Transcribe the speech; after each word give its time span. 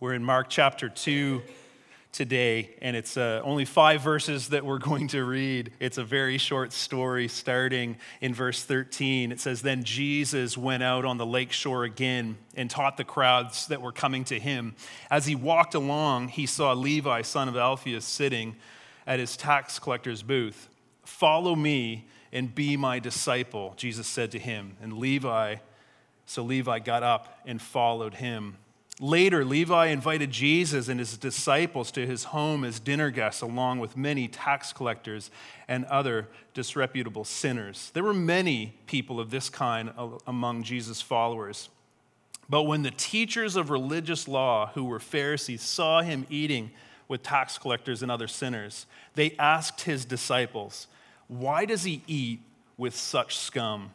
We're 0.00 0.14
in 0.14 0.24
Mark 0.24 0.48
chapter 0.48 0.88
2 0.88 1.42
today, 2.10 2.70
and 2.80 2.96
it's 2.96 3.18
uh, 3.18 3.42
only 3.44 3.66
five 3.66 4.00
verses 4.00 4.48
that 4.48 4.64
we're 4.64 4.78
going 4.78 5.08
to 5.08 5.22
read. 5.22 5.72
It's 5.78 5.98
a 5.98 6.04
very 6.04 6.38
short 6.38 6.72
story 6.72 7.28
starting 7.28 7.98
in 8.22 8.32
verse 8.32 8.64
13. 8.64 9.30
It 9.30 9.40
says, 9.40 9.60
Then 9.60 9.84
Jesus 9.84 10.56
went 10.56 10.82
out 10.82 11.04
on 11.04 11.18
the 11.18 11.26
lake 11.26 11.52
shore 11.52 11.84
again 11.84 12.38
and 12.56 12.70
taught 12.70 12.96
the 12.96 13.04
crowds 13.04 13.66
that 13.66 13.82
were 13.82 13.92
coming 13.92 14.24
to 14.24 14.38
him. 14.40 14.74
As 15.10 15.26
he 15.26 15.34
walked 15.34 15.74
along, 15.74 16.28
he 16.28 16.46
saw 16.46 16.72
Levi, 16.72 17.20
son 17.20 17.46
of 17.46 17.54
Alphaeus, 17.54 18.06
sitting 18.06 18.56
at 19.06 19.18
his 19.18 19.36
tax 19.36 19.78
collector's 19.78 20.22
booth. 20.22 20.70
Follow 21.04 21.54
me 21.54 22.06
and 22.32 22.54
be 22.54 22.74
my 22.78 23.00
disciple, 23.00 23.74
Jesus 23.76 24.06
said 24.06 24.30
to 24.30 24.38
him. 24.38 24.78
And 24.80 24.94
Levi, 24.94 25.56
so 26.24 26.42
Levi 26.42 26.78
got 26.78 27.02
up 27.02 27.38
and 27.44 27.60
followed 27.60 28.14
him. 28.14 28.56
Later, 29.02 29.46
Levi 29.46 29.86
invited 29.86 30.30
Jesus 30.30 30.88
and 30.88 31.00
his 31.00 31.16
disciples 31.16 31.90
to 31.92 32.06
his 32.06 32.24
home 32.24 32.64
as 32.64 32.78
dinner 32.78 33.08
guests, 33.08 33.40
along 33.40 33.78
with 33.78 33.96
many 33.96 34.28
tax 34.28 34.74
collectors 34.74 35.30
and 35.66 35.86
other 35.86 36.28
disreputable 36.52 37.24
sinners. 37.24 37.90
There 37.94 38.04
were 38.04 38.12
many 38.12 38.74
people 38.86 39.18
of 39.18 39.30
this 39.30 39.48
kind 39.48 39.90
among 40.26 40.64
Jesus' 40.64 41.00
followers. 41.00 41.70
But 42.50 42.64
when 42.64 42.82
the 42.82 42.90
teachers 42.90 43.56
of 43.56 43.70
religious 43.70 44.28
law, 44.28 44.70
who 44.74 44.84
were 44.84 45.00
Pharisees, 45.00 45.62
saw 45.62 46.02
him 46.02 46.26
eating 46.28 46.70
with 47.08 47.22
tax 47.22 47.56
collectors 47.56 48.02
and 48.02 48.12
other 48.12 48.28
sinners, 48.28 48.84
they 49.14 49.34
asked 49.38 49.80
his 49.82 50.04
disciples, 50.04 50.88
Why 51.26 51.64
does 51.64 51.84
he 51.84 52.02
eat 52.06 52.40
with 52.76 52.94
such 52.94 53.38
scum? 53.38 53.92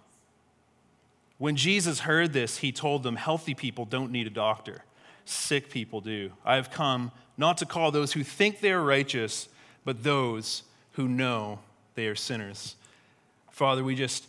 When 1.38 1.55
Jesus 1.55 1.99
heard 1.99 2.33
this, 2.33 2.58
he 2.58 2.72
told 2.72 3.03
them, 3.03 3.17
Healthy 3.17 3.53
people 3.53 3.85
don't 3.85 4.11
need 4.11 4.25
a 4.25 4.31
doctor 4.31 4.81
sick 5.25 5.70
people 5.70 6.02
do. 6.02 6.31
I 6.45 6.55
have 6.55 6.71
come 6.71 7.11
not 7.38 7.57
to 7.57 7.66
call 7.66 7.91
those 7.91 8.13
who 8.13 8.23
think 8.23 8.61
they 8.61 8.71
are 8.71 8.83
righteous, 8.83 9.50
but 9.83 10.03
those 10.03 10.63
who 10.94 11.08
know 11.08 11.59
they 11.95 12.08
are 12.08 12.16
sinners. 12.16 12.75
Father, 13.52 13.83
we 13.83 13.95
just 13.95 14.27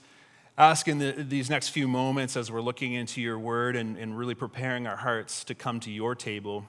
ask 0.58 0.88
in 0.88 0.98
the, 0.98 1.12
these 1.12 1.50
next 1.50 1.68
few 1.68 1.86
moments 1.86 2.36
as 2.36 2.50
we're 2.50 2.60
looking 2.60 2.94
into 2.94 3.20
your 3.20 3.38
word 3.38 3.76
and, 3.76 3.96
and 3.96 4.16
really 4.16 4.34
preparing 4.34 4.86
our 4.86 4.96
hearts 4.96 5.44
to 5.44 5.54
come 5.54 5.80
to 5.80 5.90
your 5.90 6.14
table, 6.14 6.64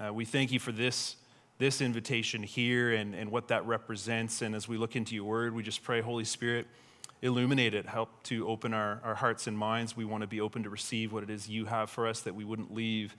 uh, 0.00 0.12
we 0.12 0.24
thank 0.24 0.50
you 0.52 0.58
for 0.58 0.72
this, 0.72 1.16
this 1.58 1.80
invitation 1.80 2.42
here 2.42 2.92
and, 2.92 3.14
and 3.14 3.30
what 3.30 3.48
that 3.48 3.66
represents. 3.66 4.42
And 4.42 4.54
as 4.54 4.68
we 4.68 4.76
look 4.76 4.96
into 4.96 5.14
your 5.14 5.24
word, 5.24 5.54
we 5.54 5.62
just 5.62 5.82
pray, 5.82 6.00
Holy 6.00 6.24
Spirit, 6.24 6.66
illuminate 7.22 7.74
it, 7.74 7.86
help 7.86 8.22
to 8.24 8.46
open 8.48 8.74
our, 8.74 9.00
our 9.04 9.14
hearts 9.14 9.46
and 9.46 9.56
minds. 9.56 9.96
We 9.96 10.04
want 10.04 10.22
to 10.22 10.26
be 10.26 10.40
open 10.40 10.62
to 10.64 10.70
receive 10.70 11.12
what 11.12 11.22
it 11.22 11.30
is 11.30 11.48
you 11.48 11.64
have 11.66 11.90
for 11.90 12.06
us, 12.06 12.20
that 12.20 12.34
we 12.34 12.44
wouldn't 12.44 12.74
leave 12.74 13.16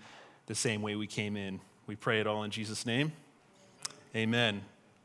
the 0.47 0.55
same 0.55 0.81
way 0.81 0.95
we 0.95 1.07
came 1.07 1.35
in. 1.37 1.59
We 1.87 1.95
pray 1.95 2.21
it 2.21 2.27
all 2.27 2.43
in 2.43 2.51
Jesus' 2.51 2.85
name. 2.85 3.11
Amen. 4.15 4.61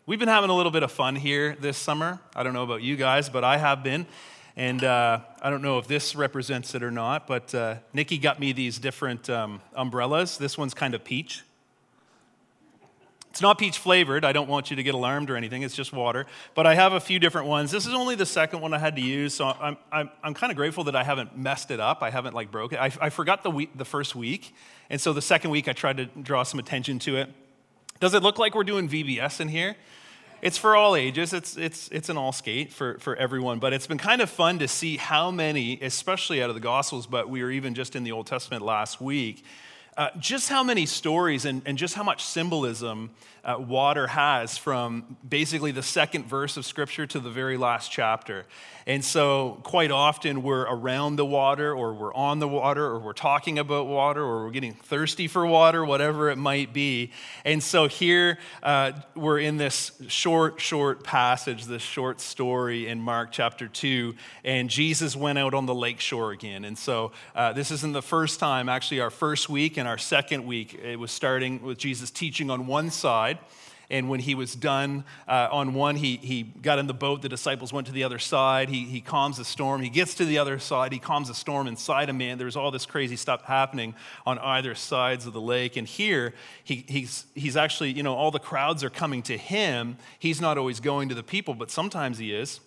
We've 0.07 0.19
been 0.19 0.29
having 0.29 0.51
a 0.51 0.57
little 0.57 0.71
bit 0.73 0.85
of 0.85 0.93
fun 0.93 1.17
here 1.17 1.57
this 1.61 1.77
summer. 1.77 2.21
I 2.35 2.45
don't 2.45 2.55
know 2.55 2.63
about 2.63 2.83
you 2.83 2.97
guys, 2.97 3.29
but 3.29 3.43
I 3.43 3.57
have 3.57 3.83
been. 3.83 4.07
And 4.57 4.85
uh, 4.85 5.21
I 5.41 5.51
don't 5.51 5.63
know 5.63 5.79
if 5.79 5.89
this 5.89 6.15
represents 6.15 6.77
it 6.77 6.83
or 6.83 6.93
not, 6.93 7.27
but 7.27 7.55
uh, 7.55 7.77
Nikki 7.93 8.19
got 8.19 8.39
me 8.39 8.53
these 8.53 8.79
different 8.79 9.29
um, 9.29 9.61
umbrellas. 9.75 10.39
This 10.39 10.57
one's 10.57 10.75
kind 10.75 10.95
of 10.95 11.03
peach. 11.03 11.43
It's 13.33 13.41
not 13.41 13.57
peach 13.57 13.79
flavored. 13.79 14.27
I 14.27 14.33
don't 14.33 14.47
want 14.47 14.69
you 14.69 14.77
to 14.77 14.83
get 14.83 14.93
alarmed 14.95 15.31
or 15.31 15.37
anything. 15.39 15.63
It's 15.63 15.75
just 15.75 15.91
water. 15.91 16.27
But 16.55 16.67
I 16.67 16.75
have 16.75 16.93
a 16.93 17.01
few 17.01 17.19
different 17.19 17.49
ones. 17.49 17.71
This 17.71 17.87
is 17.87 17.95
only 17.95 18.15
the 18.15 18.27
second 18.27 18.61
one 18.61 18.75
I 18.75 18.79
had 18.79 18.95
to 18.97 19.01
use, 19.01 19.33
so 19.33 19.47
I'm, 19.47 19.79
I'm, 19.91 20.11
I'm 20.23 20.35
kind 20.35 20.51
of 20.51 20.57
grateful 20.59 20.85
that 20.85 20.95
I 20.95 21.03
haven't 21.03 21.35
messed 21.35 21.71
it 21.71 21.81
up. 21.81 22.03
I 22.03 22.11
haven't 22.11 22.35
like 22.35 22.51
broke 22.51 22.75
it. 22.75 22.79
I, 22.79 22.93
I 23.01 23.09
forgot 23.09 23.43
the, 23.43 23.51
week, 23.51 23.71
the 23.75 23.87
first 23.87 24.15
week, 24.15 24.55
and 24.91 25.01
so 25.01 25.15
the 25.15 25.23
second 25.23 25.51
week 25.51 25.67
I 25.67 25.73
tried 25.73 25.97
to 25.97 26.05
draw 26.05 26.43
some 26.43 26.61
attention 26.61 26.99
to 26.99 27.17
it. 27.17 27.31
Does 28.01 28.13
it 28.13 28.23
look 28.23 28.39
like 28.39 28.55
we're 28.55 28.65
doing 28.65 28.87
VBS 28.87 29.41
in 29.41 29.49
here? 29.49 29.77
It's 30.43 30.59
for 30.59 30.77
all 30.77 30.95
ages. 30.95 31.33
It's, 31.33 31.57
it's, 31.57 31.89
it's 31.89 32.11
an 32.11 32.19
all 32.19 32.33
skate 32.33 32.71
for, 32.71 32.99
for 32.99 33.17
everyone. 33.17 33.61
But 33.61 33.73
it's 33.73 33.87
been 33.87 33.97
kind 33.97 34.21
of 34.21 34.29
fun 34.29 34.59
to 34.59 34.69
see 34.69 34.99
how 34.99 35.31
many, 35.31 35.81
especially 35.81 36.43
out 36.43 36.51
of 36.51 36.55
the 36.55 36.61
Gospels, 36.61 37.07
but 37.07 37.31
we 37.31 37.43
were 37.43 37.51
even 37.51 37.73
just 37.73 37.97
in 37.97 38.05
the 38.05 38.13
Old 38.13 38.27
Testament 38.27 38.63
last 38.63 39.01
week, 39.01 39.43
uh, 39.97 40.09
just 40.19 40.49
how 40.49 40.63
many 40.63 40.87
stories 40.87 41.45
and, 41.45 41.63
and 41.67 41.77
just 41.77 41.95
how 41.95 42.03
much 42.03 42.25
symbolism 42.25 43.11
uh, 43.45 43.57
water 43.59 44.07
has 44.07 44.57
from 44.57 45.17
basically 45.29 45.73
the 45.73 45.83
second 45.83 46.27
verse 46.27 46.57
of 46.57 46.65
Scripture 46.65 47.07
to 47.07 47.21
the 47.21 47.31
very 47.31 47.57
last 47.57 47.91
chapter. 47.91 48.47
And 48.87 49.05
so, 49.05 49.61
quite 49.63 49.93
often, 49.93 50.43
we're 50.43 50.63
around 50.63 51.15
the 51.15 51.25
water, 51.25 51.73
or 51.73 51.95
we're 51.95 52.15
on 52.15 52.41
the 52.41 52.49
water, 52.49 52.85
or 52.85 52.99
we're 52.99 53.13
talking 53.13 53.59
about 53.59 53.87
water, 53.87 54.23
or 54.23 54.45
we're 54.45 54.51
getting 54.51 54.75
thirsty 54.75 55.29
for 55.29 55.47
water, 55.47 55.85
whatever 55.85 56.31
it 56.31 56.37
might 56.37 56.73
be. 56.73 57.13
And 57.45 57.63
so, 57.63 57.87
here 57.87 58.39
uh, 58.63 58.93
we're 59.15 59.39
in 59.39 59.57
this 59.57 59.93
short, 60.09 60.61
short 60.61 61.05
passage, 61.05 61.67
this 61.67 61.83
short 61.83 62.21
story 62.21 62.89
in 62.89 63.01
Mark 63.01 63.31
chapter 63.31 63.69
2, 63.69 64.15
and 64.45 64.69
Jesus 64.69 65.15
went 65.15 65.39
out 65.39 65.55
on 65.55 65.67
the 65.67 65.75
lake 65.75 66.01
shore 66.01 66.33
again. 66.33 66.65
And 66.65 66.77
so, 66.77 67.13
uh, 67.37 67.53
this 67.53 67.71
isn't 67.71 67.93
the 67.93 68.03
first 68.03 68.41
time, 68.41 68.69
actually, 68.69 69.01
our 69.01 69.11
first 69.11 69.49
week 69.49 69.77
and 69.77 69.87
our 69.87 69.99
second 69.99 70.45
week, 70.45 70.75
it 70.75 70.99
was 70.99 71.13
starting 71.13 71.63
with 71.63 71.79
Jesus 71.79 72.11
teaching 72.11 72.51
on 72.51 72.67
one 72.67 72.91
side. 72.91 73.32
And 73.91 74.09
when 74.09 74.21
he 74.21 74.35
was 74.35 74.55
done 74.55 75.05
uh, 75.29 75.49
on 75.53 75.75
one, 75.75 75.97
he, 75.97 76.17
he 76.17 76.45
got 76.45 76.79
in 76.79 76.87
the 76.87 76.95
boat. 76.95 77.21
The 77.21 77.29
disciples 77.29 77.75
went 77.75 77.87
to 77.89 77.93
the 77.93 78.05
other 78.05 78.19
side. 78.19 78.71
He, 78.71 78.85
he 78.87 79.03
calms 79.03 79.37
the 79.37 79.45
storm. 79.45 79.83
He 79.83 79.91
gets 79.91 80.15
to 80.15 80.25
the 80.25 80.39
other 80.39 80.59
side. 80.59 80.93
He 80.93 80.99
calms 80.99 81.29
the 81.29 81.35
storm 81.35 81.67
inside 81.67 82.09
a 82.09 82.15
man. 82.15 82.39
There's 82.39 82.57
all 82.57 82.71
this 82.71 82.87
crazy 82.87 83.17
stuff 83.17 83.45
happening 83.45 83.95
on 84.25 84.39
either 84.39 84.75
sides 84.75 85.27
of 85.27 85.35
the 85.35 85.43
lake. 85.43 85.77
And 85.77 85.87
here, 85.87 86.33
he, 86.65 86.87
he's, 86.89 87.27
he's 87.35 87.55
actually, 87.55 87.93
you 87.93 88.03
know, 88.03 88.15
all 88.15 88.31
the 88.31 88.39
crowds 88.39 88.83
are 88.83 88.91
coming 88.91 89.23
to 89.25 89.37
him. 89.37 89.99
He's 90.19 90.41
not 90.41 90.57
always 90.57 90.81
going 90.81 91.11
to 91.11 91.15
the 91.15 91.23
people, 91.23 91.53
but 91.53 91.71
sometimes 91.71 92.17
he 92.17 92.33
is. 92.33 92.61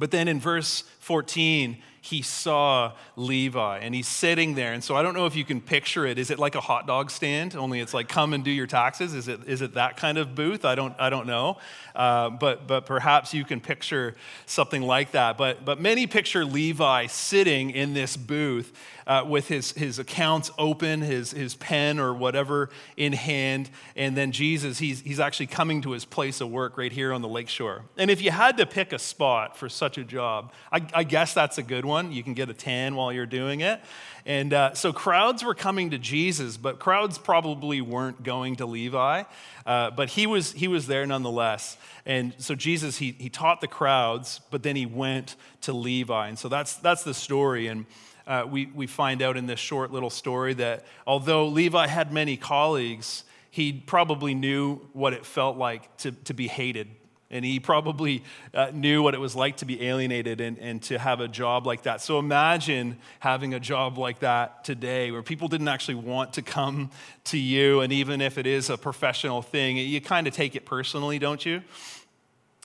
But 0.00 0.10
then 0.10 0.26
in 0.26 0.40
verse 0.40 0.82
14, 1.10 1.76
he 2.02 2.22
saw 2.22 2.92
Levi 3.16 3.78
and 3.78 3.92
he's 3.92 4.06
sitting 4.06 4.54
there. 4.54 4.72
And 4.72 4.82
so 4.82 4.94
I 4.94 5.02
don't 5.02 5.12
know 5.12 5.26
if 5.26 5.34
you 5.34 5.44
can 5.44 5.60
picture 5.60 6.06
it. 6.06 6.18
Is 6.20 6.30
it 6.30 6.38
like 6.38 6.54
a 6.54 6.60
hot 6.60 6.86
dog 6.86 7.10
stand, 7.10 7.56
only 7.56 7.80
it's 7.80 7.92
like 7.92 8.08
come 8.08 8.32
and 8.32 8.44
do 8.44 8.50
your 8.50 8.68
taxes? 8.68 9.12
Is 9.12 9.26
it, 9.26 9.40
is 9.48 9.60
it 9.60 9.74
that 9.74 9.96
kind 9.96 10.18
of 10.18 10.36
booth? 10.36 10.64
I 10.64 10.76
don't, 10.76 10.94
I 11.00 11.10
don't 11.10 11.26
know. 11.26 11.58
Uh, 11.94 12.30
but, 12.30 12.68
but 12.68 12.86
perhaps 12.86 13.34
you 13.34 13.44
can 13.44 13.60
picture 13.60 14.14
something 14.46 14.82
like 14.82 15.10
that. 15.10 15.36
But, 15.36 15.64
but 15.64 15.80
many 15.80 16.06
picture 16.06 16.44
Levi 16.44 17.06
sitting 17.06 17.70
in 17.70 17.92
this 17.92 18.16
booth 18.16 18.72
uh, 19.06 19.24
with 19.26 19.48
his, 19.48 19.72
his 19.72 19.98
accounts 19.98 20.50
open, 20.56 21.00
his, 21.00 21.32
his 21.32 21.56
pen 21.56 21.98
or 21.98 22.14
whatever 22.14 22.70
in 22.96 23.12
hand. 23.12 23.68
And 23.96 24.16
then 24.16 24.30
Jesus, 24.30 24.78
he's, 24.78 25.00
he's 25.00 25.20
actually 25.20 25.48
coming 25.48 25.82
to 25.82 25.90
his 25.90 26.04
place 26.04 26.40
of 26.40 26.48
work 26.48 26.78
right 26.78 26.92
here 26.92 27.12
on 27.12 27.20
the 27.20 27.28
lakeshore. 27.28 27.82
And 27.98 28.10
if 28.10 28.22
you 28.22 28.30
had 28.30 28.56
to 28.58 28.66
pick 28.66 28.92
a 28.92 28.98
spot 28.98 29.56
for 29.56 29.68
such 29.68 29.98
a 29.98 30.04
job, 30.04 30.52
I, 30.72 30.86
I 30.94 30.99
guess 31.04 31.34
that's 31.34 31.58
a 31.58 31.62
good 31.62 31.84
one. 31.84 32.12
You 32.12 32.22
can 32.22 32.34
get 32.34 32.48
a 32.48 32.54
tan 32.54 32.94
while 32.94 33.12
you're 33.12 33.26
doing 33.26 33.60
it. 33.60 33.80
And 34.26 34.52
uh, 34.52 34.74
so 34.74 34.92
crowds 34.92 35.42
were 35.42 35.54
coming 35.54 35.90
to 35.90 35.98
Jesus, 35.98 36.56
but 36.56 36.78
crowds 36.78 37.18
probably 37.18 37.80
weren't 37.80 38.22
going 38.22 38.56
to 38.56 38.66
Levi. 38.66 39.24
Uh, 39.64 39.90
but 39.90 40.10
he 40.10 40.26
was, 40.26 40.52
he 40.52 40.68
was 40.68 40.86
there 40.86 41.06
nonetheless. 41.06 41.76
And 42.04 42.34
so 42.38 42.54
Jesus, 42.54 42.98
he, 42.98 43.12
he 43.18 43.28
taught 43.28 43.60
the 43.60 43.68
crowds, 43.68 44.40
but 44.50 44.62
then 44.62 44.76
he 44.76 44.86
went 44.86 45.36
to 45.62 45.72
Levi. 45.72 46.28
And 46.28 46.38
so 46.38 46.48
that's, 46.48 46.76
that's 46.76 47.02
the 47.02 47.14
story. 47.14 47.68
And 47.68 47.86
uh, 48.26 48.44
we, 48.48 48.66
we 48.66 48.86
find 48.86 49.22
out 49.22 49.36
in 49.36 49.46
this 49.46 49.60
short 49.60 49.90
little 49.90 50.10
story 50.10 50.54
that 50.54 50.84
although 51.06 51.46
Levi 51.46 51.86
had 51.86 52.12
many 52.12 52.36
colleagues, 52.36 53.24
he 53.50 53.72
probably 53.72 54.34
knew 54.34 54.76
what 54.92 55.12
it 55.12 55.26
felt 55.26 55.56
like 55.56 55.96
to, 55.98 56.12
to 56.12 56.34
be 56.34 56.46
hated. 56.46 56.88
And 57.32 57.44
he 57.44 57.60
probably 57.60 58.24
uh, 58.52 58.72
knew 58.72 59.02
what 59.02 59.14
it 59.14 59.20
was 59.20 59.36
like 59.36 59.58
to 59.58 59.64
be 59.64 59.86
alienated 59.86 60.40
and, 60.40 60.58
and 60.58 60.82
to 60.84 60.98
have 60.98 61.20
a 61.20 61.28
job 61.28 61.64
like 61.64 61.82
that. 61.82 62.00
So 62.00 62.18
imagine 62.18 62.98
having 63.20 63.54
a 63.54 63.60
job 63.60 63.98
like 63.98 64.18
that 64.20 64.64
today 64.64 65.12
where 65.12 65.22
people 65.22 65.46
didn't 65.46 65.68
actually 65.68 65.94
want 65.94 66.32
to 66.34 66.42
come 66.42 66.90
to 67.24 67.38
you. 67.38 67.80
And 67.80 67.92
even 67.92 68.20
if 68.20 68.36
it 68.36 68.46
is 68.46 68.68
a 68.68 68.76
professional 68.76 69.42
thing, 69.42 69.76
you 69.76 70.00
kind 70.00 70.26
of 70.26 70.34
take 70.34 70.56
it 70.56 70.64
personally, 70.64 71.20
don't 71.20 71.46
you? 71.46 71.62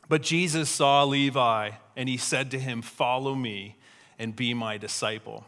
But 0.09 0.23
Jesus 0.23 0.69
saw 0.69 1.03
Levi 1.03 1.71
and 1.95 2.09
he 2.09 2.17
said 2.17 2.51
to 2.51 2.59
him, 2.59 2.81
Follow 2.81 3.35
me 3.35 3.75
and 4.17 4.35
be 4.35 4.53
my 4.53 4.77
disciple. 4.77 5.45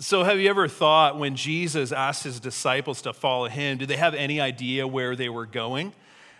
So, 0.00 0.24
have 0.24 0.40
you 0.40 0.50
ever 0.50 0.66
thought 0.66 1.18
when 1.18 1.36
Jesus 1.36 1.92
asked 1.92 2.24
his 2.24 2.40
disciples 2.40 3.02
to 3.02 3.12
follow 3.12 3.48
him, 3.48 3.78
did 3.78 3.88
they 3.88 3.96
have 3.96 4.14
any 4.14 4.40
idea 4.40 4.88
where 4.88 5.14
they 5.14 5.28
were 5.28 5.46
going? 5.46 5.92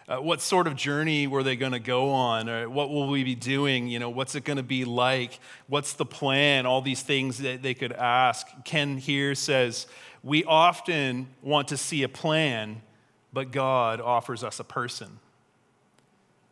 Uh, 0.06 0.18
what 0.18 0.42
sort 0.42 0.66
of 0.66 0.76
journey 0.76 1.26
were 1.26 1.42
they 1.42 1.56
going 1.56 1.72
to 1.72 1.78
go 1.78 2.10
on? 2.10 2.48
Or 2.48 2.68
what 2.68 2.90
will 2.90 3.08
we 3.08 3.24
be 3.24 3.34
doing? 3.34 3.88
You 3.88 3.98
know, 3.98 4.10
what's 4.10 4.34
it 4.34 4.44
going 4.44 4.58
to 4.58 4.62
be 4.62 4.84
like? 4.84 5.38
What's 5.66 5.94
the 5.94 6.04
plan? 6.04 6.66
All 6.66 6.82
these 6.82 7.00
things 7.00 7.38
that 7.38 7.62
they 7.62 7.72
could 7.72 7.92
ask. 7.92 8.46
Ken 8.64 8.98
here 8.98 9.34
says, 9.34 9.86
We 10.22 10.44
often 10.44 11.28
want 11.42 11.68
to 11.68 11.78
see 11.78 12.02
a 12.02 12.08
plan, 12.08 12.82
but 13.32 13.50
God 13.50 14.00
offers 14.00 14.44
us 14.44 14.60
a 14.60 14.64
person. 14.64 15.20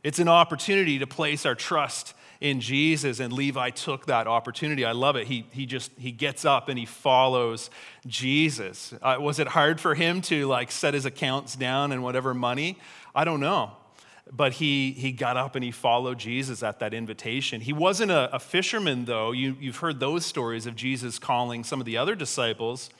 It's 0.02 0.18
an 0.18 0.28
opportunity 0.28 0.98
to 0.98 1.06
place 1.06 1.44
our 1.44 1.54
trust 1.54 2.14
in 2.42 2.60
Jesus, 2.60 3.20
and 3.20 3.32
Levi 3.32 3.70
took 3.70 4.06
that 4.06 4.26
opportunity. 4.26 4.84
I 4.84 4.90
love 4.90 5.14
it. 5.14 5.28
He, 5.28 5.46
he 5.52 5.64
just 5.64 5.92
he 5.96 6.10
gets 6.10 6.44
up 6.44 6.68
and 6.68 6.76
he 6.76 6.86
follows 6.86 7.70
Jesus. 8.04 8.92
Uh, 9.00 9.16
was 9.20 9.38
it 9.38 9.46
hard 9.46 9.80
for 9.80 9.94
him 9.94 10.20
to 10.22 10.48
like 10.48 10.72
set 10.72 10.92
his 10.92 11.06
accounts 11.06 11.54
down 11.54 11.92
and 11.92 12.02
whatever 12.02 12.34
money? 12.34 12.80
I 13.14 13.24
don't 13.24 13.38
know. 13.38 13.70
But 14.30 14.54
he, 14.54 14.90
he 14.90 15.12
got 15.12 15.36
up 15.36 15.54
and 15.54 15.64
he 15.64 15.70
followed 15.70 16.18
Jesus 16.18 16.64
at 16.64 16.80
that 16.80 16.92
invitation. 16.92 17.60
He 17.60 17.72
wasn't 17.72 18.10
a, 18.10 18.34
a 18.34 18.40
fisherman, 18.40 19.04
though. 19.04 19.30
You, 19.30 19.56
you've 19.60 19.76
heard 19.76 20.00
those 20.00 20.26
stories 20.26 20.66
of 20.66 20.74
Jesus 20.74 21.20
calling 21.20 21.62
some 21.62 21.80
of 21.80 21.86
the 21.86 21.96
other 21.96 22.16
disciples. 22.16 22.90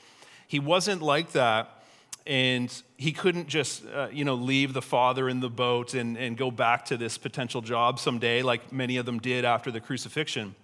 He 0.47 0.59
wasn't 0.59 1.01
like 1.01 1.33
that 1.33 1.82
and 2.25 2.73
he 2.97 3.11
couldn't 3.11 3.47
just 3.47 3.83
uh, 3.87 4.07
you 4.11 4.23
know 4.23 4.35
leave 4.35 4.73
the 4.73 4.81
father 4.81 5.27
in 5.27 5.39
the 5.39 5.49
boat 5.49 5.93
and, 5.93 6.17
and 6.17 6.37
go 6.37 6.49
back 6.49 6.85
to 6.85 6.97
this 6.97 7.17
potential 7.17 7.61
job 7.61 7.99
someday 7.99 8.41
like 8.41 8.71
many 8.71 8.97
of 8.97 9.05
them 9.05 9.19
did 9.19 9.45
after 9.45 9.71
the 9.71 9.79
crucifixion. 9.79 10.55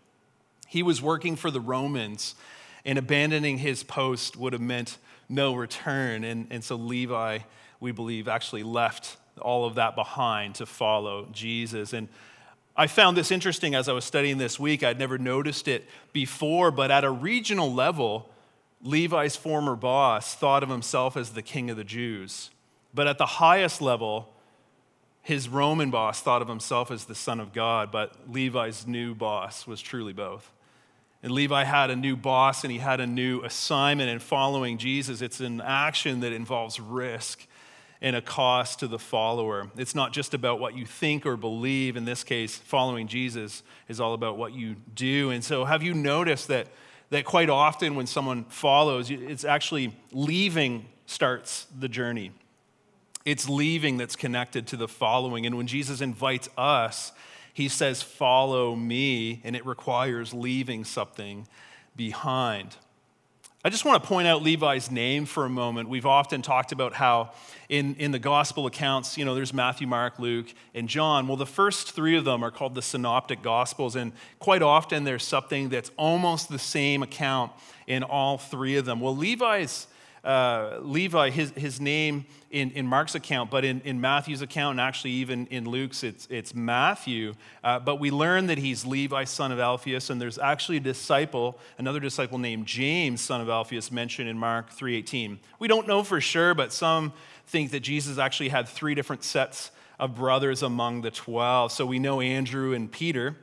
He 0.67 0.83
was 0.83 1.01
working 1.01 1.35
for 1.35 1.51
the 1.51 1.61
romans 1.61 2.35
and 2.85 2.97
abandoning 2.97 3.57
his 3.57 3.83
post 3.83 4.37
would 4.37 4.53
have 4.53 4.61
meant 4.61 4.97
no 5.27 5.53
return. 5.53 6.23
And, 6.23 6.47
and 6.49 6.63
so 6.63 6.75
levi 6.75 7.39
we 7.79 7.91
believe 7.91 8.27
actually 8.27 8.63
left 8.63 9.17
all 9.41 9.65
of 9.65 9.75
that 9.75 9.95
behind 9.95 10.55
to 10.55 10.65
follow 10.65 11.27
jesus. 11.31 11.93
And 11.93 12.07
I 12.77 12.87
found 12.87 13.17
this 13.17 13.31
interesting 13.31 13.75
as 13.75 13.89
I 13.89 13.93
was 13.93 14.05
studying 14.05 14.37
this 14.37 14.57
week. 14.57 14.83
I'd 14.83 14.99
never 14.99 15.17
noticed 15.17 15.67
it 15.67 15.89
before, 16.13 16.71
but 16.71 16.91
at 16.91 17.03
a 17.03 17.11
regional 17.11 17.73
level, 17.73 18.29
Levi's 18.81 19.35
former 19.35 19.75
boss 19.75 20.35
thought 20.35 20.63
of 20.63 20.69
himself 20.69 21.17
as 21.17 21.31
the 21.31 21.41
king 21.41 21.69
of 21.69 21.77
the 21.77 21.83
Jews. 21.83 22.49
But 22.93 23.07
at 23.07 23.17
the 23.17 23.25
highest 23.25 23.81
level, 23.81 24.29
his 25.21 25.49
Roman 25.49 25.91
boss 25.91 26.21
thought 26.21 26.41
of 26.41 26.47
himself 26.47 26.89
as 26.89 27.05
the 27.05 27.15
son 27.15 27.39
of 27.39 27.53
God, 27.53 27.91
but 27.91 28.15
Levi's 28.29 28.87
new 28.87 29.13
boss 29.13 29.67
was 29.67 29.81
truly 29.81 30.13
both. 30.13 30.51
And 31.21 31.33
Levi 31.33 31.65
had 31.65 31.89
a 31.89 31.95
new 31.95 32.15
boss 32.15 32.63
and 32.63 32.71
he 32.71 32.79
had 32.79 33.01
a 33.01 33.07
new 33.07 33.41
assignment 33.43 34.09
in 34.09 34.19
following 34.19 34.77
Jesus. 34.77 35.21
It's 35.21 35.41
an 35.41 35.59
action 35.59 36.21
that 36.21 36.31
involves 36.31 36.79
risk 36.79 37.45
and 38.01 38.15
a 38.15 38.21
cost 38.21 38.79
to 38.79 38.87
the 38.87 38.97
follower. 38.97 39.69
It's 39.75 39.93
not 39.93 40.13
just 40.13 40.33
about 40.33 40.61
what 40.61 40.77
you 40.77 40.85
think 40.85 41.25
or 41.25 41.35
believe. 41.35 41.97
In 41.97 42.05
this 42.05 42.23
case, 42.23 42.55
following 42.55 43.07
Jesus 43.07 43.61
is 43.89 43.99
all 43.99 44.13
about 44.13 44.37
what 44.37 44.53
you 44.53 44.77
do. 44.95 45.31
And 45.31 45.43
so, 45.43 45.65
have 45.65 45.83
you 45.83 45.93
noticed 45.93 46.47
that? 46.47 46.67
That 47.09 47.25
quite 47.25 47.49
often 47.49 47.95
when 47.95 48.07
someone 48.07 48.45
follows, 48.45 49.09
it's 49.09 49.43
actually 49.43 49.95
leaving 50.11 50.85
starts 51.05 51.65
the 51.77 51.89
journey. 51.89 52.31
It's 53.25 53.49
leaving 53.49 53.97
that's 53.97 54.15
connected 54.15 54.67
to 54.67 54.77
the 54.77 54.87
following. 54.87 55.45
And 55.45 55.57
when 55.57 55.67
Jesus 55.67 56.01
invites 56.01 56.49
us, 56.57 57.11
he 57.53 57.67
says, 57.67 58.01
Follow 58.01 58.75
me, 58.75 59.41
and 59.43 59.55
it 59.55 59.65
requires 59.65 60.33
leaving 60.33 60.83
something 60.85 61.47
behind. 61.95 62.77
I 63.61 63.69
just 63.69 63.83
want 63.83 64.01
to 64.01 64.07
point 64.07 64.25
out 64.25 64.41
Levi's 64.41 64.89
name 64.89 65.25
for 65.25 65.43
a 65.43 65.49
moment. 65.49 65.89
We've 65.89 66.05
often 66.05 66.41
talked 66.41 66.71
about 66.71 66.93
how 66.93 67.31
in, 67.67 67.93
in 67.95 68.11
the 68.11 68.19
gospel 68.19 68.67
accounts, 68.67 69.17
you 69.17 69.25
know, 69.25 69.35
there's 69.35 69.53
Matthew, 69.53 69.85
Mark, 69.85 70.17
Luke, 70.17 70.47
and 70.73 70.87
John. 70.87 71.27
Well, 71.27 71.35
the 71.35 71.45
first 71.45 71.91
three 71.91 72.15
of 72.15 72.23
them 72.23 72.41
are 72.41 72.51
called 72.51 72.73
the 72.73 72.81
synoptic 72.81 73.41
gospels, 73.41 73.97
and 73.97 74.13
quite 74.39 74.61
often 74.61 75.03
there's 75.03 75.25
something 75.25 75.67
that's 75.67 75.91
almost 75.97 76.47
the 76.47 76.57
same 76.57 77.03
account 77.03 77.51
in 77.85 78.01
all 78.01 78.37
three 78.37 78.77
of 78.77 78.85
them. 78.85 79.01
Well, 79.01 79.17
Levi's 79.17 79.87
uh, 80.23 80.79
Levi, 80.81 81.29
his, 81.29 81.51
his 81.51 81.79
name 81.79 82.25
in, 82.51 82.71
in 82.71 82.85
Mark's 82.85 83.15
account, 83.15 83.51
but 83.51 83.63
in, 83.63 83.81
in 83.81 84.01
Matthew's 84.01 84.41
account, 84.41 84.71
and 84.71 84.81
actually 84.81 85.11
even 85.11 85.47
in 85.47 85.69
Luke's, 85.69 86.03
it's, 86.03 86.27
it's 86.29 86.53
Matthew. 86.53 87.33
Uh, 87.63 87.79
but 87.79 87.99
we 87.99 88.11
learn 88.11 88.47
that 88.47 88.57
he's 88.57 88.85
Levi, 88.85 89.23
son 89.23 89.51
of 89.51 89.59
Alphaeus, 89.59 90.09
and 90.09 90.21
there's 90.21 90.37
actually 90.37 90.77
a 90.77 90.81
disciple, 90.81 91.59
another 91.77 91.99
disciple 91.99 92.37
named 92.37 92.65
James, 92.65 93.21
son 93.21 93.39
of 93.39 93.49
Alphaeus, 93.49 93.91
mentioned 93.91 94.27
in 94.27 94.37
Mark 94.37 94.71
3.18. 94.71 95.37
We 95.59 95.67
don't 95.67 95.87
know 95.87 96.03
for 96.03 96.19
sure, 96.19 96.53
but 96.53 96.73
some 96.73 97.13
think 97.47 97.71
that 97.71 97.81
Jesus 97.81 98.17
actually 98.17 98.49
had 98.49 98.67
three 98.67 98.95
different 98.95 99.23
sets 99.23 99.71
of 99.99 100.15
brothers 100.15 100.63
among 100.63 101.01
the 101.01 101.11
12. 101.11 101.71
So 101.71 101.85
we 101.85 101.99
know 101.99 102.21
Andrew 102.21 102.73
and 102.73 102.91
Peter. 102.91 103.35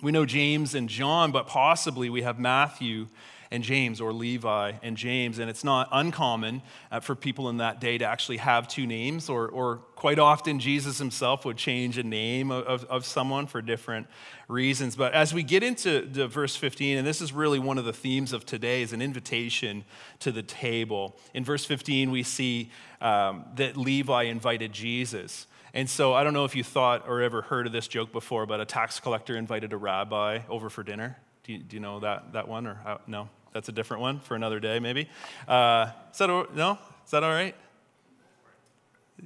We 0.00 0.12
know 0.12 0.26
James 0.26 0.74
and 0.74 0.88
John, 0.88 1.32
but 1.32 1.46
possibly 1.46 2.10
we 2.10 2.22
have 2.22 2.38
Matthew 2.38 3.06
and 3.54 3.62
James, 3.62 4.00
or 4.00 4.12
Levi 4.12 4.72
and 4.82 4.96
James. 4.96 5.38
And 5.38 5.48
it's 5.48 5.62
not 5.62 5.88
uncommon 5.92 6.60
uh, 6.90 6.98
for 6.98 7.14
people 7.14 7.48
in 7.48 7.58
that 7.58 7.80
day 7.80 7.96
to 7.98 8.04
actually 8.04 8.38
have 8.38 8.66
two 8.66 8.84
names, 8.84 9.28
or, 9.28 9.48
or 9.48 9.76
quite 9.94 10.18
often 10.18 10.58
Jesus 10.58 10.98
himself 10.98 11.44
would 11.44 11.56
change 11.56 11.96
a 11.96 12.02
name 12.02 12.50
of, 12.50 12.84
of 12.84 13.06
someone 13.06 13.46
for 13.46 13.62
different 13.62 14.08
reasons. 14.48 14.96
But 14.96 15.14
as 15.14 15.32
we 15.32 15.44
get 15.44 15.62
into 15.62 16.02
verse 16.26 16.56
15, 16.56 16.98
and 16.98 17.06
this 17.06 17.20
is 17.20 17.32
really 17.32 17.60
one 17.60 17.78
of 17.78 17.84
the 17.84 17.92
themes 17.92 18.32
of 18.32 18.44
today, 18.44 18.82
is 18.82 18.92
an 18.92 19.00
invitation 19.00 19.84
to 20.18 20.32
the 20.32 20.42
table. 20.42 21.16
In 21.32 21.44
verse 21.44 21.64
15, 21.64 22.10
we 22.10 22.24
see 22.24 22.70
um, 23.00 23.44
that 23.54 23.76
Levi 23.76 24.24
invited 24.24 24.72
Jesus. 24.72 25.46
And 25.72 25.88
so 25.88 26.12
I 26.12 26.24
don't 26.24 26.34
know 26.34 26.44
if 26.44 26.56
you 26.56 26.64
thought 26.64 27.08
or 27.08 27.22
ever 27.22 27.42
heard 27.42 27.66
of 27.66 27.72
this 27.72 27.86
joke 27.86 28.10
before, 28.10 28.46
but 28.46 28.60
a 28.60 28.64
tax 28.64 28.98
collector 28.98 29.36
invited 29.36 29.72
a 29.72 29.76
rabbi 29.76 30.40
over 30.48 30.68
for 30.68 30.82
dinner. 30.82 31.18
Do 31.44 31.52
you, 31.52 31.58
do 31.58 31.76
you 31.76 31.80
know 31.80 32.00
that, 32.00 32.32
that 32.32 32.48
one 32.48 32.66
or 32.66 32.80
uh, 32.84 32.98
no? 33.06 33.28
That's 33.54 33.68
a 33.68 33.72
different 33.72 34.00
one 34.00 34.18
for 34.18 34.34
another 34.34 34.58
day, 34.58 34.80
maybe. 34.80 35.08
Uh, 35.46 35.86
is 36.12 36.18
that, 36.18 36.28
no? 36.28 36.78
Is 37.04 37.10
that 37.12 37.22
all 37.22 37.30
right? 37.30 37.54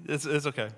It's, 0.04 0.26
it's 0.26 0.44
okay. 0.46 0.68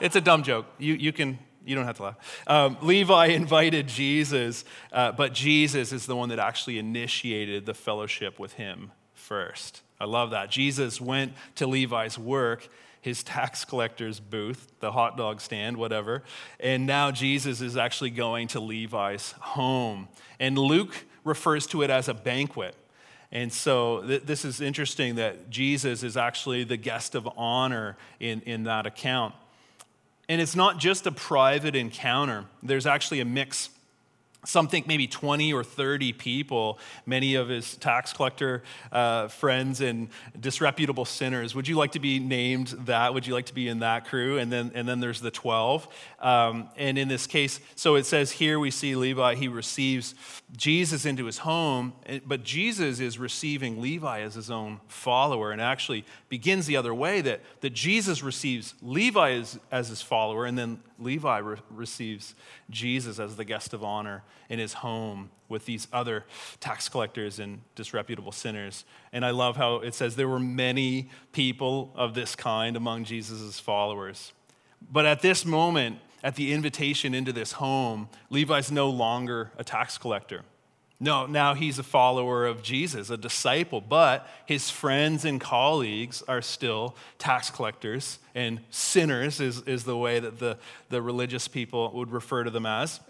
It's 0.00 0.16
a 0.16 0.20
dumb 0.20 0.42
joke. 0.42 0.66
You, 0.76 0.94
you 0.94 1.12
can, 1.12 1.38
you 1.64 1.76
don't 1.76 1.84
have 1.84 1.98
to 1.98 2.02
laugh. 2.02 2.42
Um, 2.48 2.76
Levi 2.82 3.26
invited 3.26 3.86
Jesus, 3.86 4.64
uh, 4.92 5.12
but 5.12 5.32
Jesus 5.32 5.92
is 5.92 6.06
the 6.06 6.16
one 6.16 6.30
that 6.30 6.40
actually 6.40 6.80
initiated 6.80 7.64
the 7.64 7.74
fellowship 7.74 8.40
with 8.40 8.54
him 8.54 8.90
first. 9.14 9.82
I 10.00 10.06
love 10.06 10.30
that. 10.32 10.50
Jesus 10.50 11.00
went 11.00 11.34
to 11.54 11.68
Levi's 11.68 12.18
work, 12.18 12.66
his 13.00 13.22
tax 13.22 13.64
collector's 13.64 14.18
booth, 14.18 14.72
the 14.80 14.90
hot 14.90 15.16
dog 15.16 15.40
stand, 15.40 15.76
whatever, 15.76 16.24
and 16.58 16.86
now 16.86 17.12
Jesus 17.12 17.60
is 17.60 17.76
actually 17.76 18.10
going 18.10 18.48
to 18.48 18.58
Levi's 18.58 19.30
home. 19.38 20.08
And 20.40 20.58
Luke 20.58 21.04
refers 21.24 21.66
to 21.68 21.82
it 21.82 21.90
as 21.90 22.08
a 22.08 22.14
banquet. 22.14 22.74
And 23.30 23.52
so 23.52 24.02
th- 24.02 24.22
this 24.24 24.44
is 24.44 24.60
interesting 24.60 25.14
that 25.14 25.48
Jesus 25.48 26.02
is 26.02 26.16
actually 26.16 26.64
the 26.64 26.76
guest 26.76 27.14
of 27.14 27.28
honor 27.36 27.96
in, 28.20 28.42
in 28.42 28.64
that 28.64 28.86
account. 28.86 29.34
And 30.28 30.40
it's 30.40 30.54
not 30.54 30.78
just 30.78 31.06
a 31.06 31.12
private 31.12 31.74
encounter, 31.74 32.44
there's 32.62 32.86
actually 32.86 33.20
a 33.20 33.24
mix 33.24 33.70
some 34.44 34.66
think 34.66 34.88
maybe 34.88 35.06
20 35.06 35.52
or 35.52 35.62
30 35.62 36.12
people, 36.14 36.78
many 37.06 37.36
of 37.36 37.48
his 37.48 37.76
tax 37.76 38.12
collector 38.12 38.64
uh, 38.90 39.28
friends 39.28 39.80
and 39.80 40.08
disreputable 40.38 41.04
sinners. 41.04 41.54
Would 41.54 41.68
you 41.68 41.76
like 41.76 41.92
to 41.92 42.00
be 42.00 42.18
named 42.18 42.68
that? 42.86 43.14
Would 43.14 43.24
you 43.24 43.34
like 43.34 43.46
to 43.46 43.54
be 43.54 43.68
in 43.68 43.78
that 43.80 44.06
crew? 44.06 44.38
And 44.38 44.50
then, 44.50 44.72
and 44.74 44.88
then 44.88 44.98
there's 44.98 45.20
the 45.20 45.30
12. 45.30 45.86
Um, 46.18 46.68
and 46.76 46.98
in 46.98 47.06
this 47.06 47.28
case, 47.28 47.60
so 47.76 47.94
it 47.94 48.04
says 48.04 48.32
here 48.32 48.58
we 48.58 48.72
see 48.72 48.96
Levi, 48.96 49.36
he 49.36 49.46
receives 49.46 50.16
Jesus 50.56 51.06
into 51.06 51.26
his 51.26 51.38
home, 51.38 51.92
but 52.26 52.42
Jesus 52.42 52.98
is 52.98 53.20
receiving 53.20 53.80
Levi 53.80 54.22
as 54.22 54.34
his 54.34 54.50
own 54.50 54.80
follower 54.88 55.52
and 55.52 55.60
actually 55.60 56.04
begins 56.28 56.66
the 56.66 56.76
other 56.76 56.92
way 56.92 57.20
that, 57.20 57.42
that 57.60 57.70
Jesus 57.70 58.24
receives 58.24 58.74
Levi 58.82 59.32
as, 59.32 59.58
as 59.70 59.88
his 59.88 60.02
follower, 60.02 60.46
and 60.46 60.58
then 60.58 60.80
Levi 60.98 61.38
re- 61.38 61.56
receives 61.70 62.34
Jesus 62.70 63.18
as 63.20 63.36
the 63.36 63.44
guest 63.44 63.72
of 63.72 63.84
honor 63.84 64.24
in 64.48 64.58
his 64.58 64.74
home 64.74 65.30
with 65.48 65.66
these 65.66 65.88
other 65.92 66.24
tax 66.60 66.88
collectors 66.88 67.38
and 67.38 67.60
disreputable 67.74 68.32
sinners. 68.32 68.84
And 69.12 69.24
I 69.24 69.30
love 69.30 69.56
how 69.56 69.76
it 69.76 69.94
says 69.94 70.16
there 70.16 70.28
were 70.28 70.40
many 70.40 71.10
people 71.32 71.92
of 71.94 72.14
this 72.14 72.34
kind 72.34 72.76
among 72.76 73.04
Jesus' 73.04 73.60
followers. 73.60 74.32
But 74.90 75.06
at 75.06 75.20
this 75.20 75.44
moment, 75.44 75.98
at 76.24 76.36
the 76.36 76.52
invitation 76.52 77.14
into 77.14 77.32
this 77.32 77.52
home, 77.52 78.08
Levi's 78.30 78.70
no 78.70 78.88
longer 78.90 79.52
a 79.56 79.64
tax 79.64 79.98
collector. 79.98 80.42
No, 81.00 81.26
now 81.26 81.54
he's 81.54 81.80
a 81.80 81.82
follower 81.82 82.46
of 82.46 82.62
Jesus, 82.62 83.10
a 83.10 83.16
disciple, 83.16 83.80
but 83.80 84.28
his 84.46 84.70
friends 84.70 85.24
and 85.24 85.40
colleagues 85.40 86.22
are 86.28 86.40
still 86.40 86.94
tax 87.18 87.50
collectors 87.50 88.20
and 88.36 88.60
sinners, 88.70 89.40
is, 89.40 89.62
is 89.62 89.82
the 89.82 89.96
way 89.96 90.20
that 90.20 90.38
the, 90.38 90.58
the 90.90 91.02
religious 91.02 91.48
people 91.48 91.90
would 91.94 92.12
refer 92.12 92.44
to 92.44 92.50
them 92.50 92.66
as. 92.66 93.00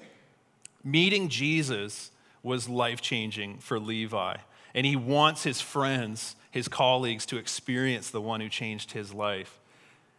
Meeting 0.84 1.28
Jesus 1.28 2.10
was 2.42 2.68
life 2.68 3.00
changing 3.00 3.58
for 3.58 3.78
Levi, 3.78 4.36
and 4.74 4.86
he 4.86 4.96
wants 4.96 5.44
his 5.44 5.60
friends, 5.60 6.34
his 6.50 6.68
colleagues, 6.68 7.26
to 7.26 7.36
experience 7.36 8.10
the 8.10 8.20
one 8.20 8.40
who 8.40 8.48
changed 8.48 8.92
his 8.92 9.14
life. 9.14 9.58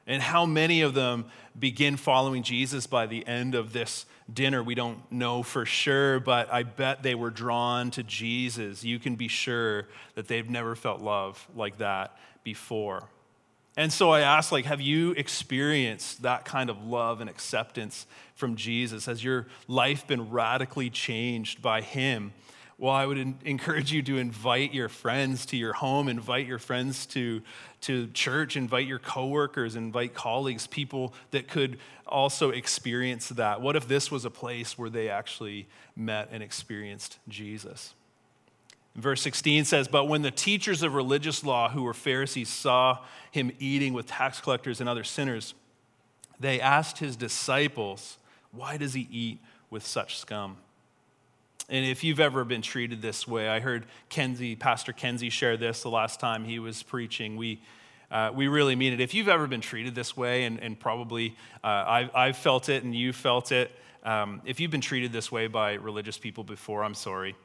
And 0.06 0.22
how 0.22 0.46
many 0.46 0.82
of 0.82 0.94
them 0.94 1.26
begin 1.58 1.96
following 1.96 2.44
Jesus 2.44 2.88
by 2.88 3.06
the 3.06 3.26
end 3.26 3.56
of 3.56 3.72
this 3.72 4.06
dinner? 4.32 4.62
We 4.62 4.76
don't 4.76 5.00
know 5.12 5.44
for 5.44 5.66
sure, 5.66 6.20
but 6.20 6.52
I 6.52 6.64
bet 6.64 7.04
they 7.04 7.16
were 7.16 7.30
drawn 7.30 7.90
to 7.92 8.04
Jesus. 8.04 8.84
You 8.84 9.00
can 9.00 9.16
be 9.16 9.30
sure 9.30 9.88
that 10.16 10.28
they've 10.28 10.50
never 10.50 10.76
felt 10.76 11.02
love 11.02 11.48
like 11.56 11.78
that 11.78 12.18
before. 12.44 13.08
And 13.76 13.92
so 13.92 14.12
I 14.12 14.22
asked, 14.22 14.52
like, 14.52 14.66
have 14.66 14.82
you 14.82 15.12
experienced 15.12 16.22
that 16.22 16.46
kind 16.46 16.70
of 16.70 16.86
love 16.86 17.22
and 17.22 17.30
acceptance 17.30 18.06
from 18.36 18.56
Jesus? 18.56 19.08
Has 19.08 19.24
your 19.24 19.48
life 19.68 20.06
been 20.06 20.30
radically 20.30 20.90
changed 20.90 21.62
by 21.62 21.82
him? 21.82 22.34
Well, 22.78 22.94
I 22.94 23.06
would 23.06 23.18
encourage 23.46 23.92
you 23.92 24.02
to 24.04 24.18
invite 24.18 24.74
your 24.74 24.90
friends 24.90 25.46
to 25.48 25.58
your 25.58 25.74
home, 25.74 26.08
invite 26.08 26.48
your 26.48 26.60
friends 26.60 27.06
to, 27.08 27.42
to 27.82 28.08
church, 28.08 28.58
invite 28.58 28.88
your 28.88 29.00
coworkers, 29.00 29.76
invite 29.76 30.14
colleagues, 30.14 30.68
people 30.68 31.14
that 31.32 31.48
could 31.48 31.80
also 32.06 32.50
experience 32.50 33.30
that. 33.30 33.62
What 33.62 33.76
if 33.76 33.88
this 33.88 34.12
was 34.12 34.26
a 34.26 34.30
place 34.30 34.78
where 34.78 34.90
they 34.90 35.10
actually 35.10 35.68
met 35.96 36.30
and 36.32 36.44
experienced 36.44 37.20
Jesus? 37.28 37.94
Verse 38.96 39.22
16 39.22 39.66
says, 39.66 39.88
But 39.88 40.06
when 40.06 40.22
the 40.22 40.32
teachers 40.32 40.84
of 40.84 40.94
religious 40.94 41.44
law, 41.44 41.70
who 41.70 41.84
were 41.84 41.94
Pharisees, 41.94 42.50
saw 42.50 43.00
him 43.32 43.52
eating 43.60 43.94
with 43.94 44.06
tax 44.06 44.40
collectors 44.40 44.80
and 44.80 44.88
other 44.88 45.04
sinners, 45.04 45.56
they 46.40 46.62
asked 46.62 47.00
his 47.00 47.16
disciples, 47.16 48.18
Why 48.52 48.78
does 48.78 48.94
he 48.94 49.08
eat 49.12 49.40
with 49.70 49.86
such 49.86 50.18
scum? 50.18 50.58
And 51.70 51.86
if 51.86 52.04
you've 52.04 52.20
ever 52.20 52.44
been 52.44 52.62
treated 52.62 53.02
this 53.02 53.28
way, 53.28 53.48
I 53.48 53.60
heard 53.62 53.86
Kenzie, 54.10 54.56
Pastor 54.56 54.92
Kenzie, 54.92 55.30
share 55.30 55.58
this 55.58 55.82
the 55.82 55.90
last 55.90 56.20
time 56.20 56.44
he 56.44 56.60
was 56.60 56.84
preaching. 56.84 57.38
We, 57.38 57.62
uh, 58.12 58.32
we 58.34 58.48
really 58.48 58.76
mean 58.76 58.94
it. 58.94 59.00
If 59.00 59.14
you've 59.14 59.30
ever 59.30 59.48
been 59.48 59.62
treated 59.62 59.96
this 59.96 60.16
way, 60.16 60.44
and, 60.44 60.60
and 60.60 60.80
probably 60.80 61.36
uh, 61.64 61.68
I've, 61.88 62.16
I've, 62.16 62.38
felt 62.38 62.70
it 62.70 62.84
and 62.84 62.94
you 62.94 63.14
felt 63.14 63.52
it, 63.52 63.72
um, 64.04 64.42
if 64.46 64.60
you've 64.60 64.72
been 64.72 64.82
treated 64.82 65.14
this 65.14 65.32
way 65.32 65.48
by 65.48 65.74
religious 65.76 66.18
people 66.18 66.44
before, 66.44 66.84
I'm 66.84 66.94
sorry. 66.94 67.36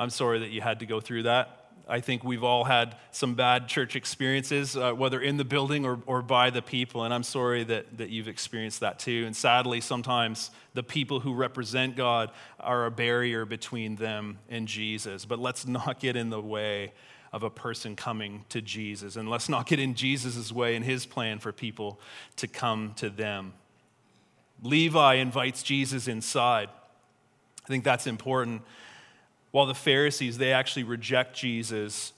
I'm 0.00 0.08
sorry 0.08 0.38
that 0.38 0.48
you 0.48 0.62
had 0.62 0.78
to 0.78 0.86
go 0.86 0.98
through 0.98 1.24
that. 1.24 1.58
I 1.86 2.00
think 2.00 2.24
we've 2.24 2.42
all 2.42 2.64
had 2.64 2.96
some 3.10 3.34
bad 3.34 3.68
church 3.68 3.96
experiences, 3.96 4.74
uh, 4.74 4.92
whether 4.92 5.20
in 5.20 5.36
the 5.36 5.44
building 5.44 5.84
or, 5.84 5.98
or 6.06 6.22
by 6.22 6.48
the 6.48 6.62
people, 6.62 7.04
and 7.04 7.12
I'm 7.12 7.22
sorry 7.22 7.64
that, 7.64 7.98
that 7.98 8.08
you've 8.08 8.28
experienced 8.28 8.80
that 8.80 8.98
too. 8.98 9.24
And 9.26 9.36
sadly, 9.36 9.82
sometimes 9.82 10.52
the 10.72 10.82
people 10.82 11.20
who 11.20 11.34
represent 11.34 11.96
God 11.96 12.30
are 12.58 12.86
a 12.86 12.90
barrier 12.90 13.44
between 13.44 13.96
them 13.96 14.38
and 14.48 14.66
Jesus. 14.66 15.26
But 15.26 15.38
let's 15.38 15.66
not 15.66 16.00
get 16.00 16.16
in 16.16 16.30
the 16.30 16.40
way 16.40 16.92
of 17.30 17.42
a 17.42 17.50
person 17.50 17.94
coming 17.94 18.46
to 18.48 18.62
Jesus, 18.62 19.16
and 19.16 19.28
let's 19.28 19.50
not 19.50 19.66
get 19.66 19.78
in 19.80 19.94
Jesus' 19.94 20.50
way 20.50 20.76
and 20.76 20.84
his 20.84 21.04
plan 21.04 21.40
for 21.40 21.52
people 21.52 22.00
to 22.36 22.46
come 22.48 22.94
to 22.96 23.10
them. 23.10 23.52
Levi 24.62 25.14
invites 25.16 25.62
Jesus 25.62 26.08
inside. 26.08 26.70
I 27.64 27.68
think 27.68 27.84
that's 27.84 28.06
important 28.06 28.62
while 29.50 29.66
the 29.66 29.74
Pharisees, 29.74 30.38
they 30.38 30.52
actually 30.52 30.84
reject 30.84 31.36
Jesus 31.36 32.12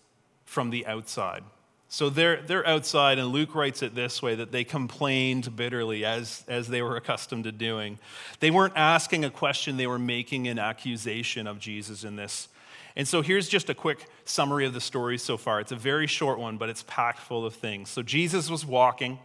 from 0.45 0.71
the 0.71 0.87
outside. 0.87 1.43
So 1.89 2.09
they're, 2.09 2.41
they're 2.41 2.67
outside, 2.67 3.19
and 3.19 3.29
Luke 3.29 3.55
writes 3.55 3.83
it 3.83 3.95
this 3.95 4.23
way 4.23 4.35
that 4.35 4.51
they 4.51 4.65
complained 4.65 5.55
bitterly, 5.55 6.07
as, 6.07 6.43
as 6.49 6.69
they 6.69 6.81
were 6.81 6.97
accustomed 6.97 7.45
to 7.45 7.53
doing. 7.53 7.99
They 8.41 8.51
weren't 8.51 8.73
asking 8.77 9.27
a 9.27 9.31
question, 9.31 9.77
they 9.77 9.87
were 9.87 9.99
making 9.99 10.49
an 10.49 10.59
accusation 10.59 11.47
of 11.47 11.59
Jesus 11.59 12.03
in 12.03 12.17
this. 12.17 12.49
And 12.97 13.07
so 13.07 13.21
here's 13.21 13.49
just 13.49 13.69
a 13.69 13.75
quick 13.75 14.07
summary 14.25 14.65
of 14.65 14.73
the 14.73 14.81
story 14.81 15.19
so 15.19 15.37
far. 15.37 15.61
It's 15.61 15.73
a 15.73 15.77
very 15.77 16.07
short 16.07 16.39
one, 16.39 16.57
but 16.57 16.71
it's 16.71 16.83
packed 16.87 17.19
full 17.19 17.45
of 17.45 17.55
things. 17.55 17.91
So 17.91 18.03
Jesus 18.03 18.49
was 18.49 18.65
walking, 18.65 19.19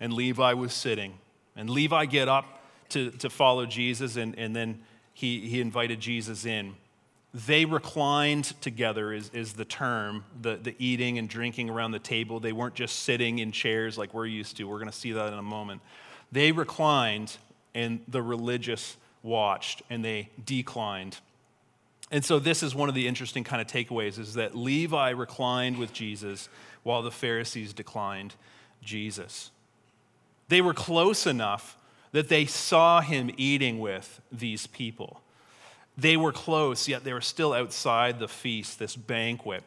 and 0.00 0.12
Levi 0.14 0.54
was 0.54 0.72
sitting. 0.72 1.18
And 1.54 1.68
Levi 1.68 2.06
get 2.06 2.28
up 2.28 2.62
to, 2.90 3.10
to 3.10 3.28
follow 3.28 3.66
Jesus, 3.66 4.16
and, 4.16 4.38
and 4.38 4.56
then 4.56 4.80
he, 5.12 5.40
he 5.48 5.60
invited 5.60 6.00
Jesus 6.00 6.46
in 6.46 6.76
they 7.32 7.64
reclined 7.64 8.60
together 8.60 9.12
is, 9.12 9.30
is 9.32 9.52
the 9.52 9.64
term 9.64 10.24
the, 10.40 10.56
the 10.56 10.74
eating 10.78 11.18
and 11.18 11.28
drinking 11.28 11.70
around 11.70 11.92
the 11.92 12.00
table. 12.00 12.40
They 12.40 12.52
weren't 12.52 12.74
just 12.74 13.00
sitting 13.00 13.38
in 13.38 13.52
chairs 13.52 13.96
like 13.96 14.12
we're 14.12 14.26
used 14.26 14.56
to. 14.56 14.64
We're 14.64 14.78
going 14.78 14.90
to 14.90 14.96
see 14.96 15.12
that 15.12 15.32
in 15.32 15.38
a 15.38 15.42
moment. 15.42 15.80
They 16.32 16.50
reclined 16.50 17.36
and 17.74 18.00
the 18.08 18.20
religious 18.20 18.96
watched 19.22 19.82
and 19.88 20.04
they 20.04 20.30
declined. 20.44 21.18
And 22.10 22.24
so 22.24 22.40
this 22.40 22.64
is 22.64 22.74
one 22.74 22.88
of 22.88 22.96
the 22.96 23.06
interesting 23.06 23.44
kind 23.44 23.62
of 23.62 23.68
takeaways 23.68 24.18
is 24.18 24.34
that 24.34 24.56
levi 24.56 25.10
reclined 25.10 25.78
with 25.78 25.92
jesus 25.92 26.48
while 26.82 27.02
the 27.02 27.10
pharisees 27.12 27.72
declined 27.72 28.34
jesus. 28.82 29.52
They 30.48 30.60
were 30.60 30.74
close 30.74 31.28
enough 31.28 31.76
that 32.10 32.28
they 32.28 32.44
saw 32.44 33.00
him 33.00 33.30
eating 33.36 33.78
with 33.78 34.20
these 34.32 34.66
people 34.66 35.20
they 36.00 36.16
were 36.16 36.32
close, 36.32 36.88
yet 36.88 37.04
they 37.04 37.12
were 37.12 37.20
still 37.20 37.52
outside 37.52 38.18
the 38.18 38.28
feast, 38.28 38.78
this 38.78 38.96
banquet. 38.96 39.62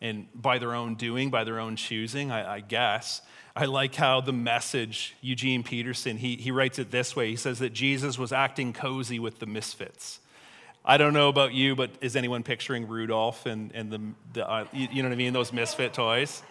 And 0.00 0.26
by 0.34 0.58
their 0.58 0.74
own 0.74 0.94
doing, 0.94 1.30
by 1.30 1.44
their 1.44 1.58
own 1.58 1.76
choosing, 1.76 2.30
I, 2.30 2.56
I 2.56 2.60
guess. 2.60 3.22
I 3.54 3.64
like 3.64 3.94
how 3.94 4.20
the 4.20 4.32
message, 4.32 5.14
Eugene 5.22 5.62
Peterson, 5.62 6.18
he, 6.18 6.36
he 6.36 6.50
writes 6.50 6.78
it 6.78 6.90
this 6.90 7.16
way. 7.16 7.30
He 7.30 7.36
says 7.36 7.60
that 7.60 7.72
Jesus 7.72 8.18
was 8.18 8.32
acting 8.32 8.74
cozy 8.74 9.18
with 9.18 9.38
the 9.38 9.46
misfits. 9.46 10.20
I 10.84 10.98
don't 10.98 11.14
know 11.14 11.28
about 11.28 11.54
you, 11.54 11.74
but 11.74 11.90
is 12.00 12.14
anyone 12.14 12.42
picturing 12.42 12.86
Rudolph 12.86 13.46
and, 13.46 13.72
and 13.74 13.90
the, 13.90 14.00
the 14.34 14.48
uh, 14.48 14.66
you, 14.72 14.88
you 14.92 15.02
know 15.02 15.08
what 15.08 15.14
I 15.14 15.18
mean, 15.18 15.32
those 15.32 15.52
misfit 15.52 15.94
toys? 15.94 16.42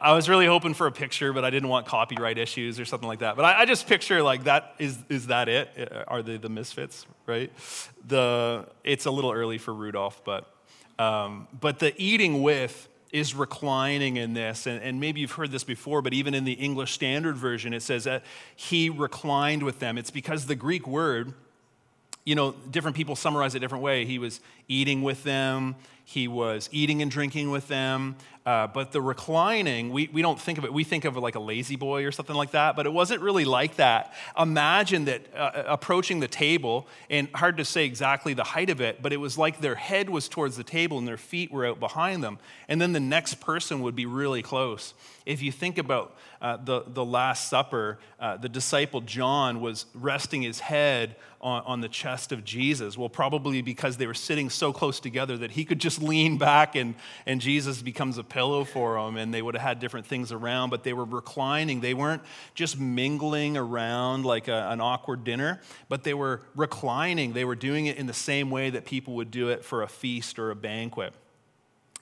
I 0.00 0.12
was 0.12 0.28
really 0.28 0.46
hoping 0.46 0.74
for 0.74 0.86
a 0.86 0.92
picture, 0.92 1.32
but 1.32 1.44
I 1.44 1.50
didn't 1.50 1.68
want 1.68 1.86
copyright 1.86 2.38
issues 2.38 2.78
or 2.78 2.84
something 2.84 3.08
like 3.08 3.18
that. 3.20 3.36
But 3.36 3.44
I, 3.44 3.60
I, 3.60 3.64
just 3.64 3.86
picture 3.86 4.22
like 4.22 4.44
that 4.44 4.74
is 4.78 4.98
is 5.08 5.26
that 5.26 5.48
it? 5.48 5.70
Uh, 5.92 6.04
are 6.06 6.22
they 6.22 6.36
the 6.36 6.48
misfits, 6.48 7.06
right? 7.26 7.52
The 8.06 8.66
it's 8.84 9.06
a 9.06 9.10
little 9.10 9.32
early 9.32 9.58
for 9.58 9.74
Rudolph, 9.74 10.22
but 10.24 10.52
um, 10.98 11.48
but 11.58 11.80
the 11.80 11.94
eating 12.00 12.42
with 12.42 12.88
is 13.10 13.34
reclining 13.34 14.18
in 14.18 14.34
this, 14.34 14.66
and, 14.66 14.82
and 14.82 15.00
maybe 15.00 15.20
you've 15.20 15.32
heard 15.32 15.50
this 15.50 15.64
before, 15.64 16.02
but 16.02 16.12
even 16.12 16.34
in 16.34 16.44
the 16.44 16.52
English 16.52 16.92
Standard 16.92 17.36
Version, 17.36 17.72
it 17.72 17.80
says 17.80 18.04
that 18.04 18.22
he 18.54 18.90
reclined 18.90 19.62
with 19.62 19.78
them. 19.78 19.96
It's 19.96 20.10
because 20.10 20.46
the 20.46 20.54
Greek 20.54 20.86
word 20.86 21.32
you 22.28 22.34
know, 22.34 22.52
different 22.70 22.94
people 22.94 23.16
summarize 23.16 23.54
it 23.54 23.60
different 23.60 23.82
way. 23.82 24.04
He 24.04 24.18
was 24.18 24.40
eating 24.68 25.00
with 25.00 25.24
them, 25.24 25.76
he 26.08 26.26
was 26.26 26.70
eating 26.72 27.02
and 27.02 27.10
drinking 27.10 27.50
with 27.50 27.68
them. 27.68 28.16
Uh, 28.46 28.66
but 28.66 28.92
the 28.92 29.02
reclining, 29.02 29.92
we, 29.92 30.08
we 30.10 30.22
don't 30.22 30.40
think 30.40 30.56
of 30.56 30.64
it, 30.64 30.72
we 30.72 30.82
think 30.82 31.04
of 31.04 31.18
it 31.18 31.20
like 31.20 31.34
a 31.34 31.38
La-Z-Boy 31.38 32.02
or 32.06 32.10
something 32.10 32.34
like 32.34 32.52
that, 32.52 32.76
but 32.76 32.86
it 32.86 32.92
wasn't 32.94 33.20
really 33.20 33.44
like 33.44 33.76
that. 33.76 34.14
Imagine 34.38 35.04
that 35.04 35.20
uh, 35.36 35.64
approaching 35.66 36.20
the 36.20 36.26
table, 36.26 36.88
and 37.10 37.28
hard 37.34 37.58
to 37.58 37.64
say 37.66 37.84
exactly 37.84 38.32
the 38.32 38.42
height 38.42 38.70
of 38.70 38.80
it, 38.80 39.02
but 39.02 39.12
it 39.12 39.18
was 39.18 39.36
like 39.36 39.60
their 39.60 39.74
head 39.74 40.08
was 40.08 40.30
towards 40.30 40.56
the 40.56 40.64
table 40.64 40.96
and 40.96 41.06
their 41.06 41.18
feet 41.18 41.52
were 41.52 41.66
out 41.66 41.78
behind 41.78 42.24
them. 42.24 42.38
And 42.68 42.80
then 42.80 42.94
the 42.94 43.00
next 43.00 43.34
person 43.34 43.82
would 43.82 43.94
be 43.94 44.06
really 44.06 44.40
close. 44.40 44.94
If 45.26 45.42
you 45.42 45.52
think 45.52 45.76
about 45.76 46.16
uh, 46.40 46.56
the, 46.56 46.84
the 46.86 47.04
Last 47.04 47.50
Supper, 47.50 47.98
uh, 48.18 48.38
the 48.38 48.48
disciple 48.48 49.02
John 49.02 49.60
was 49.60 49.84
resting 49.92 50.40
his 50.40 50.60
head 50.60 51.16
on, 51.42 51.62
on 51.66 51.80
the 51.82 51.88
chest 51.88 52.32
of 52.32 52.44
Jesus. 52.44 52.96
Well, 52.96 53.10
probably 53.10 53.60
because 53.60 53.98
they 53.98 54.06
were 54.06 54.14
sitting 54.14 54.48
so 54.48 54.72
close 54.72 55.00
together 55.00 55.36
that 55.36 55.50
he 55.50 55.66
could 55.66 55.78
just 55.78 55.97
lean 56.00 56.38
back 56.38 56.76
and, 56.76 56.94
and 57.26 57.40
Jesus 57.40 57.82
becomes 57.82 58.18
a 58.18 58.24
pillow 58.24 58.64
for 58.64 58.94
them, 58.94 59.16
and 59.16 59.32
they 59.32 59.42
would 59.42 59.54
have 59.54 59.62
had 59.62 59.80
different 59.80 60.06
things 60.06 60.32
around, 60.32 60.70
but 60.70 60.84
they 60.84 60.92
were 60.92 61.04
reclining. 61.04 61.80
They 61.80 61.94
weren't 61.94 62.22
just 62.54 62.78
mingling 62.78 63.56
around 63.56 64.24
like 64.24 64.48
a, 64.48 64.68
an 64.70 64.80
awkward 64.80 65.24
dinner, 65.24 65.60
but 65.88 66.04
they 66.04 66.14
were 66.14 66.42
reclining. 66.54 67.32
They 67.32 67.44
were 67.44 67.56
doing 67.56 67.86
it 67.86 67.96
in 67.96 68.06
the 68.06 68.12
same 68.12 68.50
way 68.50 68.70
that 68.70 68.84
people 68.84 69.14
would 69.14 69.30
do 69.30 69.48
it 69.48 69.64
for 69.64 69.82
a 69.82 69.88
feast 69.88 70.38
or 70.38 70.50
a 70.50 70.56
banquet. 70.56 71.12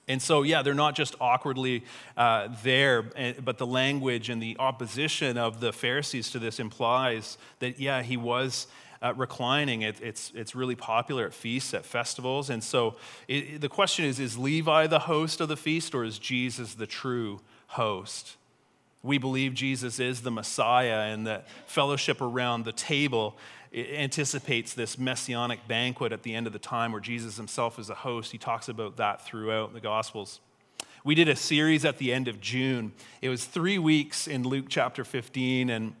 And 0.09 0.21
so, 0.21 0.43
yeah, 0.43 0.61
they're 0.61 0.73
not 0.73 0.95
just 0.95 1.15
awkwardly 1.19 1.83
uh, 2.15 2.47
there, 2.63 3.11
eh, 3.17 3.33
but 3.43 3.57
the 3.57 3.67
language 3.67 4.29
and 4.29 4.41
the 4.41 4.55
opposition 4.57 5.37
of 5.37 5.59
the 5.59 5.73
Pharisees 5.73 6.31
to 6.31 6.39
this 6.39 6.59
implies 6.59 7.37
that, 7.59 7.79
yeah, 7.79 8.01
he 8.01 8.15
was 8.15 8.67
uh, 9.01 9.13
reclining. 9.15 9.81
It, 9.81 10.01
it's, 10.01 10.31
it's 10.35 10.55
really 10.55 10.75
popular 10.75 11.25
at 11.25 11.33
feasts, 11.33 11.73
at 11.73 11.85
festivals. 11.85 12.49
And 12.49 12.63
so 12.63 12.95
it, 13.27 13.61
the 13.61 13.69
question 13.69 14.05
is 14.05 14.19
is 14.19 14.37
Levi 14.37 14.87
the 14.87 14.99
host 14.99 15.41
of 15.41 15.49
the 15.49 15.57
feast 15.57 15.93
or 15.93 16.03
is 16.03 16.19
Jesus 16.19 16.75
the 16.75 16.87
true 16.87 17.41
host? 17.67 18.37
We 19.03 19.17
believe 19.17 19.53
Jesus 19.53 19.99
is 19.99 20.21
the 20.21 20.31
Messiah 20.31 21.11
and 21.13 21.27
that 21.27 21.47
fellowship 21.67 22.21
around 22.21 22.65
the 22.65 22.71
table 22.71 23.37
anticipates 23.73 24.73
this 24.73 24.97
messianic 24.97 25.67
banquet 25.67 26.11
at 26.11 26.23
the 26.23 26.33
end 26.33 26.47
of 26.47 26.53
the 26.53 26.59
time 26.59 26.91
where 26.91 27.01
Jesus 27.01 27.37
himself 27.37 27.77
is 27.79 27.89
a 27.89 27.95
host. 27.95 28.31
He 28.31 28.37
talks 28.37 28.69
about 28.69 28.97
that 28.97 29.25
throughout 29.25 29.73
the 29.73 29.79
Gospels. 29.79 30.39
We 31.03 31.15
did 31.15 31.29
a 31.29 31.35
series 31.35 31.85
at 31.85 31.99
the 31.99 32.11
end 32.11 32.27
of 32.27 32.41
June. 32.41 32.91
It 33.21 33.29
was 33.29 33.45
three 33.45 33.77
weeks 33.77 34.27
in 34.27 34.43
Luke 34.43 34.65
chapter 34.67 35.05
15, 35.05 35.69
and 35.69 35.93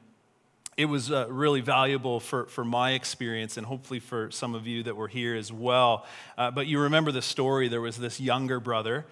it 0.77 0.85
was 0.85 1.11
uh, 1.11 1.25
really 1.29 1.61
valuable 1.61 2.19
for, 2.19 2.45
for 2.45 2.63
my 2.63 2.91
experience 2.91 3.57
and 3.57 3.65
hopefully 3.65 3.99
for 3.99 4.29
some 4.29 4.53
of 4.53 4.67
you 4.67 4.83
that 4.83 4.95
were 4.95 5.07
here 5.07 5.35
as 5.35 5.51
well. 5.51 6.05
Uh, 6.37 6.51
but 6.51 6.67
you 6.67 6.79
remember 6.79 7.11
the 7.11 7.21
story 7.21 7.67
there 7.67 7.81
was 7.81 7.97
this 7.97 8.19
younger 8.19 8.59
brother, 8.59 9.03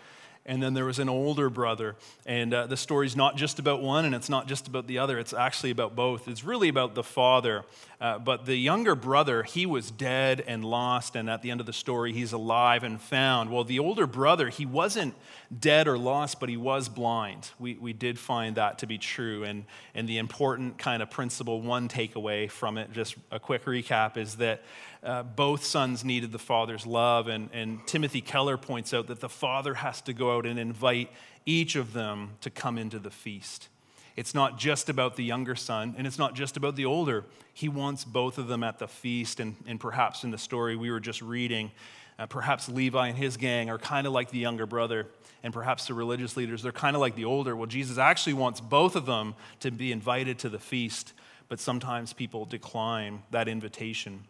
and 0.45 0.61
then 0.61 0.75
there 0.75 0.85
was 0.85 0.99
an 0.99 1.09
older 1.09 1.49
brother. 1.49 1.95
And 2.27 2.53
uh, 2.53 2.67
the 2.67 2.77
story's 2.77 3.15
not 3.15 3.35
just 3.35 3.57
about 3.57 3.81
one, 3.81 4.05
and 4.05 4.13
it's 4.13 4.29
not 4.29 4.47
just 4.47 4.67
about 4.67 4.85
the 4.85 4.99
other. 4.99 5.17
It's 5.17 5.33
actually 5.33 5.71
about 5.71 5.95
both. 5.95 6.27
It's 6.27 6.43
really 6.43 6.69
about 6.69 6.93
the 6.93 7.03
father. 7.03 7.63
Uh, 7.99 8.19
but 8.19 8.45
the 8.45 8.55
younger 8.55 8.93
brother, 8.93 9.41
he 9.41 9.65
was 9.65 9.89
dead 9.89 10.43
and 10.45 10.63
lost, 10.63 11.15
and 11.15 11.31
at 11.31 11.41
the 11.41 11.49
end 11.49 11.61
of 11.61 11.65
the 11.65 11.73
story, 11.73 12.13
he's 12.13 12.31
alive 12.31 12.83
and 12.83 13.01
found. 13.01 13.49
Well, 13.49 13.63
the 13.63 13.79
older 13.79 14.05
brother, 14.05 14.49
he 14.49 14.67
wasn't 14.67 15.15
dead 15.57 15.87
or 15.87 15.97
lost, 15.97 16.39
but 16.39 16.49
he 16.49 16.57
was 16.57 16.89
blind. 16.89 17.51
We, 17.59 17.75
we 17.75 17.93
did 17.93 18.17
find 18.17 18.55
that 18.55 18.79
to 18.79 18.87
be 18.87 18.97
true. 18.97 19.43
And, 19.43 19.65
and 19.93 20.07
the 20.07 20.17
important 20.17 20.77
kind 20.77 21.03
of 21.03 21.09
principle, 21.09 21.61
one 21.61 21.87
takeaway 21.87 22.49
from 22.49 22.77
it, 22.77 22.91
just 22.91 23.15
a 23.31 23.39
quick 23.39 23.65
recap, 23.65 24.17
is 24.17 24.37
that 24.37 24.63
uh, 25.03 25.23
both 25.23 25.63
sons 25.63 26.03
needed 26.03 26.31
the 26.31 26.39
father's 26.39 26.85
love. 26.85 27.27
And, 27.27 27.49
and 27.53 27.85
Timothy 27.85 28.21
Keller 28.21 28.57
points 28.57 28.93
out 28.93 29.07
that 29.07 29.19
the 29.19 29.29
father 29.29 29.75
has 29.75 30.01
to 30.01 30.13
go 30.13 30.35
out 30.37 30.45
and 30.45 30.59
invite 30.59 31.11
each 31.45 31.75
of 31.75 31.93
them 31.93 32.31
to 32.41 32.49
come 32.49 32.77
into 32.77 32.99
the 32.99 33.11
feast. 33.11 33.69
It's 34.15 34.33
not 34.33 34.57
just 34.57 34.89
about 34.89 35.17
the 35.17 35.23
younger 35.23 35.55
son, 35.55 35.93
and 35.97 36.07
it's 36.07 36.17
not 36.17 36.35
just 36.35 36.55
about 36.55 36.75
the 36.77 36.85
older. 36.85 37.25
He 37.53 37.67
wants 37.67 38.05
both 38.05 38.37
of 38.37 38.47
them 38.47 38.63
at 38.63 38.79
the 38.79 38.87
feast. 38.87 39.39
And, 39.39 39.55
and 39.67 39.79
perhaps 39.79 40.23
in 40.23 40.31
the 40.31 40.37
story 40.37 40.75
we 40.75 40.89
were 40.89 41.01
just 41.01 41.21
reading, 41.21 41.71
uh, 42.17 42.25
perhaps 42.25 42.69
Levi 42.69 43.07
and 43.07 43.17
his 43.17 43.37
gang 43.37 43.69
are 43.69 43.77
kind 43.77 44.07
of 44.07 44.13
like 44.13 44.31
the 44.31 44.39
younger 44.39 44.65
brother, 44.65 45.07
and 45.43 45.53
perhaps 45.53 45.87
the 45.87 45.93
religious 45.93 46.37
leaders, 46.37 46.63
they're 46.63 46.71
kind 46.71 46.95
of 46.95 46.99
like 46.99 47.15
the 47.15 47.25
older. 47.25 47.55
Well, 47.55 47.67
Jesus 47.67 47.97
actually 47.97 48.33
wants 48.33 48.61
both 48.61 48.95
of 48.95 49.05
them 49.05 49.35
to 49.59 49.71
be 49.71 49.91
invited 49.91 50.39
to 50.39 50.49
the 50.49 50.59
feast, 50.59 51.13
but 51.49 51.59
sometimes 51.59 52.13
people 52.13 52.45
decline 52.45 53.23
that 53.31 53.47
invitation 53.47 54.23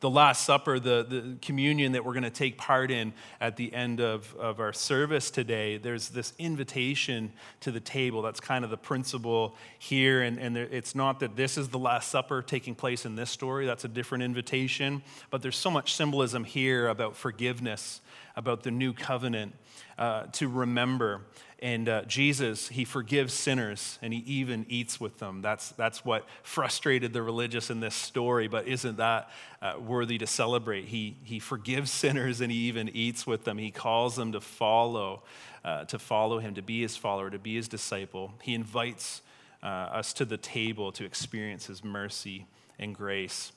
the 0.00 0.10
Last 0.10 0.44
Supper, 0.44 0.78
the, 0.78 1.06
the 1.08 1.36
communion 1.40 1.92
that 1.92 2.04
we're 2.04 2.12
going 2.12 2.24
to 2.24 2.30
take 2.30 2.58
part 2.58 2.90
in 2.90 3.12
at 3.40 3.56
the 3.56 3.72
end 3.72 4.00
of, 4.00 4.34
of 4.36 4.60
our 4.60 4.72
service 4.72 5.30
today, 5.30 5.78
there's 5.78 6.08
this 6.10 6.32
invitation 6.38 7.32
to 7.60 7.70
the 7.70 7.80
table. 7.80 8.22
That's 8.22 8.40
kind 8.40 8.64
of 8.64 8.70
the 8.70 8.76
principle 8.76 9.56
here. 9.78 10.22
And, 10.22 10.38
and 10.38 10.54
there, 10.54 10.68
it's 10.70 10.94
not 10.94 11.20
that 11.20 11.36
this 11.36 11.56
is 11.56 11.68
the 11.68 11.78
Last 11.78 12.10
Supper 12.10 12.42
taking 12.42 12.74
place 12.74 13.04
in 13.06 13.16
this 13.16 13.30
story, 13.30 13.66
that's 13.66 13.84
a 13.84 13.88
different 13.88 14.24
invitation. 14.24 15.02
But 15.30 15.42
there's 15.42 15.56
so 15.56 15.70
much 15.70 15.94
symbolism 15.94 16.44
here 16.44 16.88
about 16.88 17.16
forgiveness, 17.16 18.00
about 18.36 18.62
the 18.62 18.70
new 18.70 18.92
covenant, 18.92 19.54
uh, 19.98 20.24
to 20.32 20.48
remember. 20.48 21.22
And 21.60 21.88
uh, 21.88 22.02
Jesus, 22.02 22.68
he 22.68 22.84
forgives 22.84 23.32
sinners 23.32 23.98
and 24.02 24.12
he 24.12 24.20
even 24.26 24.66
eats 24.68 25.00
with 25.00 25.18
them. 25.18 25.40
That's, 25.40 25.70
that's 25.70 26.04
what 26.04 26.26
frustrated 26.42 27.12
the 27.12 27.22
religious 27.22 27.70
in 27.70 27.80
this 27.80 27.94
story, 27.94 28.48
but 28.48 28.66
isn't 28.66 28.98
that 28.98 29.30
uh, 29.62 29.74
worthy 29.80 30.18
to 30.18 30.26
celebrate? 30.26 30.86
He, 30.86 31.16
he 31.22 31.38
forgives 31.38 31.90
sinners 31.92 32.40
and 32.40 32.52
he 32.52 32.58
even 32.58 32.90
eats 32.92 33.26
with 33.26 33.44
them. 33.44 33.56
He 33.58 33.70
calls 33.70 34.16
them 34.16 34.32
to 34.32 34.40
follow, 34.40 35.22
uh, 35.64 35.84
to 35.84 35.98
follow 35.98 36.38
him, 36.38 36.54
to 36.54 36.62
be 36.62 36.82
his 36.82 36.96
follower, 36.96 37.30
to 37.30 37.38
be 37.38 37.54
his 37.54 37.68
disciple. 37.68 38.34
He 38.42 38.54
invites 38.54 39.22
uh, 39.62 39.66
us 39.66 40.12
to 40.14 40.24
the 40.24 40.36
table 40.36 40.92
to 40.92 41.04
experience 41.04 41.66
his 41.66 41.82
mercy 41.82 42.46
and 42.78 42.94
grace. 42.94 43.52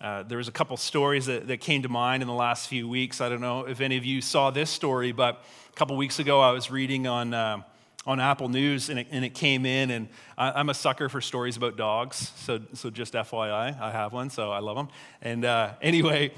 Uh, 0.00 0.22
there 0.22 0.38
was 0.38 0.48
a 0.48 0.52
couple 0.52 0.76
stories 0.78 1.26
that, 1.26 1.46
that 1.46 1.58
came 1.60 1.82
to 1.82 1.88
mind 1.88 2.22
in 2.22 2.26
the 2.26 2.34
last 2.34 2.68
few 2.68 2.88
weeks. 2.88 3.20
I 3.20 3.28
don't 3.28 3.42
know 3.42 3.66
if 3.66 3.82
any 3.82 3.98
of 3.98 4.04
you 4.04 4.22
saw 4.22 4.50
this 4.50 4.70
story, 4.70 5.12
but 5.12 5.44
a 5.68 5.76
couple 5.76 5.94
weeks 5.98 6.18
ago 6.18 6.40
I 6.40 6.52
was 6.52 6.70
reading 6.70 7.06
on, 7.06 7.34
uh, 7.34 7.60
on 8.06 8.18
Apple 8.18 8.48
News 8.48 8.88
and 8.88 8.98
it, 8.98 9.08
and 9.10 9.26
it 9.26 9.34
came 9.34 9.66
in, 9.66 9.90
and 9.90 10.08
I, 10.38 10.58
am 10.58 10.70
a 10.70 10.74
sucker 10.74 11.10
for 11.10 11.20
stories 11.20 11.58
about 11.58 11.76
dogs. 11.76 12.32
So, 12.36 12.60
so 12.72 12.88
just 12.88 13.12
FYI, 13.12 13.78
I 13.78 13.90
have 13.90 14.14
one, 14.14 14.30
so 14.30 14.50
I 14.50 14.60
love 14.60 14.76
them. 14.76 14.88
And 15.20 15.44
uh, 15.44 15.74
anyway, 15.82 16.32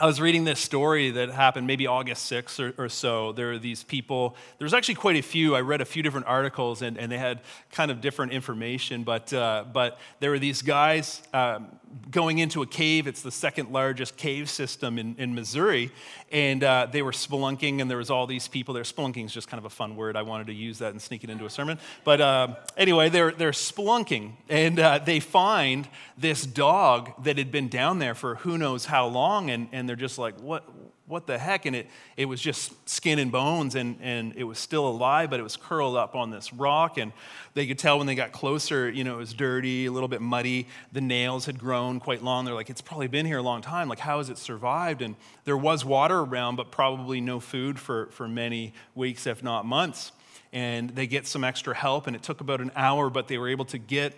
I 0.00 0.06
was 0.06 0.20
reading 0.20 0.44
this 0.44 0.60
story 0.60 1.10
that 1.10 1.30
happened 1.30 1.66
maybe 1.66 1.88
August 1.88 2.30
6th 2.30 2.60
or, 2.78 2.84
or, 2.84 2.88
so. 2.88 3.32
There 3.32 3.50
are 3.50 3.58
these 3.58 3.82
people, 3.82 4.36
there's 4.58 4.72
actually 4.72 4.94
quite 4.94 5.16
a 5.16 5.22
few. 5.22 5.56
I 5.56 5.60
read 5.60 5.80
a 5.80 5.84
few 5.84 6.04
different 6.04 6.28
articles 6.28 6.82
and, 6.82 6.96
and 6.96 7.10
they 7.10 7.18
had 7.18 7.40
kind 7.72 7.90
of 7.90 8.00
different 8.00 8.30
information, 8.30 9.02
but, 9.02 9.32
uh, 9.32 9.64
but 9.72 9.98
there 10.20 10.30
were 10.30 10.38
these 10.38 10.62
guys 10.62 11.20
um, 11.34 11.66
going 12.10 12.38
into 12.38 12.62
a 12.62 12.66
cave. 12.66 13.06
It's 13.06 13.22
the 13.22 13.32
second 13.32 13.72
largest 13.72 14.16
cave 14.16 14.48
system 14.48 14.98
in, 14.98 15.16
in 15.18 15.34
Missouri. 15.34 15.90
And 16.30 16.62
uh, 16.62 16.86
they 16.90 17.02
were 17.02 17.12
spelunking, 17.12 17.80
and 17.80 17.90
there 17.90 17.98
was 17.98 18.10
all 18.10 18.26
these 18.26 18.48
people 18.48 18.74
there. 18.74 18.82
Spelunking 18.82 19.24
is 19.24 19.32
just 19.32 19.48
kind 19.48 19.58
of 19.58 19.64
a 19.64 19.70
fun 19.70 19.96
word. 19.96 20.16
I 20.16 20.22
wanted 20.22 20.48
to 20.48 20.52
use 20.52 20.78
that 20.78 20.92
and 20.92 21.00
sneak 21.00 21.24
it 21.24 21.30
into 21.30 21.46
a 21.46 21.50
sermon. 21.50 21.78
But 22.04 22.20
uh, 22.20 22.54
anyway, 22.76 23.08
they're, 23.08 23.32
they're 23.32 23.50
spelunking, 23.50 24.32
and 24.48 24.78
uh, 24.78 24.98
they 24.98 25.20
find 25.20 25.88
this 26.16 26.44
dog 26.44 27.24
that 27.24 27.38
had 27.38 27.50
been 27.50 27.68
down 27.68 27.98
there 27.98 28.14
for 28.14 28.36
who 28.36 28.58
knows 28.58 28.84
how 28.86 29.06
long, 29.06 29.50
and, 29.50 29.68
and 29.72 29.87
they're 29.88 29.96
just 29.96 30.18
like, 30.18 30.38
what, 30.40 30.68
what 31.06 31.26
the 31.26 31.38
heck? 31.38 31.66
And 31.66 31.74
it, 31.74 31.88
it 32.16 32.26
was 32.26 32.40
just 32.40 32.72
skin 32.88 33.18
and 33.18 33.32
bones, 33.32 33.74
and, 33.74 33.98
and 34.00 34.34
it 34.36 34.44
was 34.44 34.58
still 34.58 34.86
alive, 34.86 35.30
but 35.30 35.40
it 35.40 35.42
was 35.42 35.56
curled 35.56 35.96
up 35.96 36.14
on 36.14 36.30
this 36.30 36.52
rock. 36.52 36.98
And 36.98 37.12
they 37.54 37.66
could 37.66 37.78
tell 37.78 37.98
when 37.98 38.06
they 38.06 38.14
got 38.14 38.32
closer, 38.32 38.88
you 38.90 39.04
know, 39.04 39.14
it 39.14 39.18
was 39.18 39.34
dirty, 39.34 39.86
a 39.86 39.92
little 39.92 40.08
bit 40.08 40.20
muddy. 40.20 40.66
The 40.92 41.00
nails 41.00 41.46
had 41.46 41.58
grown 41.58 42.00
quite 42.00 42.22
long. 42.22 42.44
They're 42.44 42.54
like, 42.54 42.70
it's 42.70 42.80
probably 42.80 43.08
been 43.08 43.26
here 43.26 43.38
a 43.38 43.42
long 43.42 43.62
time. 43.62 43.88
Like, 43.88 44.00
how 44.00 44.18
has 44.18 44.30
it 44.30 44.38
survived? 44.38 45.02
And 45.02 45.16
there 45.44 45.56
was 45.56 45.84
water 45.84 46.20
around, 46.20 46.56
but 46.56 46.70
probably 46.70 47.20
no 47.20 47.40
food 47.40 47.78
for, 47.78 48.06
for 48.06 48.28
many 48.28 48.74
weeks, 48.94 49.26
if 49.26 49.42
not 49.42 49.64
months. 49.64 50.12
And 50.52 50.90
they 50.90 51.06
get 51.06 51.26
some 51.26 51.44
extra 51.44 51.74
help, 51.74 52.06
and 52.06 52.16
it 52.16 52.22
took 52.22 52.40
about 52.40 52.60
an 52.60 52.70
hour, 52.74 53.10
but 53.10 53.28
they 53.28 53.38
were 53.38 53.48
able 53.48 53.66
to 53.66 53.78
get 53.78 54.14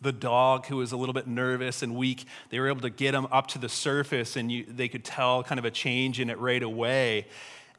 the 0.00 0.12
dog 0.12 0.66
who 0.66 0.76
was 0.76 0.92
a 0.92 0.96
little 0.96 1.12
bit 1.12 1.26
nervous 1.26 1.82
and 1.82 1.94
weak, 1.94 2.24
they 2.50 2.58
were 2.58 2.68
able 2.68 2.80
to 2.80 2.90
get 2.90 3.14
him 3.14 3.26
up 3.30 3.48
to 3.48 3.58
the 3.58 3.68
surface 3.68 4.36
and 4.36 4.50
you, 4.50 4.64
they 4.68 4.88
could 4.88 5.04
tell 5.04 5.42
kind 5.42 5.58
of 5.58 5.64
a 5.64 5.70
change 5.70 6.20
in 6.20 6.30
it 6.30 6.38
right 6.38 6.62
away. 6.62 7.26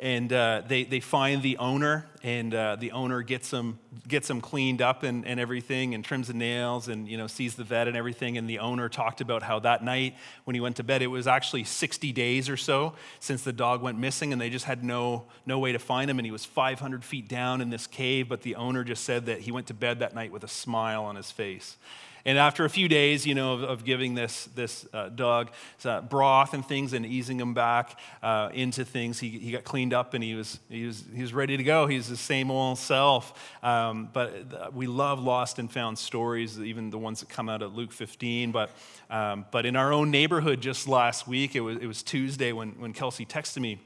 And 0.03 0.33
uh, 0.33 0.63
they, 0.67 0.83
they 0.83 0.99
find 0.99 1.43
the 1.43 1.57
owner, 1.57 2.09
and 2.23 2.55
uh, 2.55 2.75
the 2.75 2.91
owner 2.91 3.21
gets 3.21 3.51
him, 3.51 3.77
gets 4.07 4.27
him 4.27 4.41
cleaned 4.41 4.81
up 4.81 5.03
and, 5.03 5.27
and 5.27 5.39
everything, 5.39 5.93
and 5.93 6.03
trims 6.03 6.27
the 6.27 6.33
nails, 6.33 6.87
and 6.87 7.07
you 7.07 7.17
know 7.17 7.27
sees 7.27 7.53
the 7.53 7.63
vet 7.63 7.87
and 7.87 7.95
everything. 7.95 8.35
And 8.35 8.49
the 8.49 8.57
owner 8.57 8.89
talked 8.89 9.21
about 9.21 9.43
how 9.43 9.59
that 9.59 9.83
night 9.83 10.15
when 10.45 10.55
he 10.55 10.59
went 10.59 10.77
to 10.77 10.83
bed, 10.83 11.03
it 11.03 11.07
was 11.07 11.27
actually 11.27 11.65
60 11.65 12.11
days 12.13 12.49
or 12.49 12.57
so 12.57 12.93
since 13.19 13.43
the 13.43 13.53
dog 13.53 13.83
went 13.83 13.99
missing, 13.99 14.33
and 14.33 14.41
they 14.41 14.49
just 14.49 14.65
had 14.65 14.83
no, 14.83 15.25
no 15.45 15.59
way 15.59 15.71
to 15.71 15.77
find 15.77 16.09
him. 16.09 16.17
And 16.17 16.25
he 16.25 16.31
was 16.31 16.45
500 16.45 17.03
feet 17.03 17.29
down 17.29 17.61
in 17.61 17.69
this 17.69 17.85
cave, 17.85 18.27
but 18.27 18.41
the 18.41 18.55
owner 18.55 18.83
just 18.83 19.03
said 19.03 19.27
that 19.27 19.41
he 19.41 19.51
went 19.51 19.67
to 19.67 19.75
bed 19.75 19.99
that 19.99 20.15
night 20.15 20.31
with 20.31 20.43
a 20.43 20.47
smile 20.47 21.03
on 21.03 21.15
his 21.15 21.29
face. 21.29 21.77
And 22.25 22.37
after 22.37 22.65
a 22.65 22.69
few 22.69 22.87
days, 22.87 23.25
you 23.25 23.33
know, 23.33 23.53
of, 23.53 23.63
of 23.63 23.85
giving 23.85 24.13
this, 24.13 24.45
this 24.55 24.85
uh, 24.93 25.09
dog 25.09 25.49
uh, 25.83 26.01
broth 26.01 26.53
and 26.53 26.65
things 26.65 26.93
and 26.93 27.05
easing 27.05 27.39
him 27.39 27.53
back 27.53 27.99
uh, 28.21 28.49
into 28.53 28.85
things, 28.85 29.19
he, 29.19 29.29
he 29.29 29.51
got 29.51 29.63
cleaned 29.63 29.93
up 29.93 30.13
and 30.13 30.23
he 30.23 30.35
was, 30.35 30.59
he, 30.69 30.85
was, 30.85 31.03
he 31.13 31.21
was 31.21 31.33
ready 31.33 31.57
to 31.57 31.63
go. 31.63 31.87
He's 31.87 32.07
the 32.07 32.17
same 32.17 32.51
old 32.51 32.77
self. 32.77 33.33
Um, 33.63 34.09
but 34.13 34.33
uh, 34.53 34.69
we 34.73 34.87
love 34.87 35.19
lost 35.21 35.57
and 35.59 35.71
found 35.71 35.97
stories, 35.97 36.59
even 36.59 36.89
the 36.89 36.99
ones 36.99 37.21
that 37.21 37.29
come 37.29 37.49
out 37.49 37.61
of 37.61 37.75
Luke 37.75 37.91
15. 37.91 38.51
But, 38.51 38.71
um, 39.09 39.45
but 39.51 39.65
in 39.65 39.75
our 39.75 39.91
own 39.91 40.11
neighborhood 40.11 40.61
just 40.61 40.87
last 40.87 41.27
week, 41.27 41.55
it 41.55 41.61
was, 41.61 41.77
it 41.77 41.87
was 41.87 42.03
Tuesday 42.03 42.51
when, 42.51 42.71
when 42.79 42.93
Kelsey 42.93 43.25
texted 43.25 43.61
me. 43.61 43.79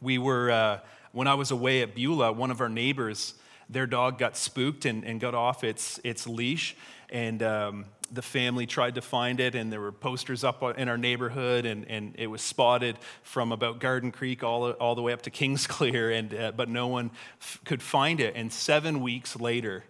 We 0.00 0.16
were, 0.16 0.50
uh, 0.50 0.78
when 1.12 1.26
I 1.26 1.34
was 1.34 1.50
away 1.50 1.82
at 1.82 1.94
Beulah, 1.94 2.32
one 2.32 2.50
of 2.50 2.60
our 2.60 2.68
neighbors, 2.68 3.34
their 3.70 3.86
dog 3.86 4.18
got 4.18 4.36
spooked 4.36 4.84
and, 4.84 5.04
and 5.04 5.20
got 5.20 5.34
off 5.34 5.64
its, 5.64 6.00
its 6.04 6.26
leash 6.26 6.76
and 7.10 7.42
um, 7.42 7.84
the 8.12 8.22
family 8.22 8.66
tried 8.66 8.96
to 8.96 9.02
find 9.02 9.40
it, 9.40 9.54
and 9.54 9.72
there 9.72 9.80
were 9.80 9.92
posters 9.92 10.42
up 10.44 10.62
in 10.78 10.88
our 10.88 10.98
neighborhood, 10.98 11.64
and, 11.64 11.88
and 11.88 12.14
it 12.18 12.26
was 12.26 12.42
spotted 12.42 12.96
from 13.22 13.52
about 13.52 13.80
Garden 13.80 14.10
Creek 14.10 14.42
all, 14.42 14.70
all 14.72 14.94
the 14.94 15.02
way 15.02 15.12
up 15.12 15.22
to 15.22 15.30
Kingsclear, 15.30 16.16
and, 16.16 16.34
uh, 16.34 16.52
but 16.52 16.68
no 16.68 16.88
one 16.88 17.10
f- 17.40 17.60
could 17.64 17.82
find 17.82 18.20
it. 18.20 18.34
And 18.36 18.52
seven 18.52 19.00
weeks 19.00 19.38
later, 19.38 19.84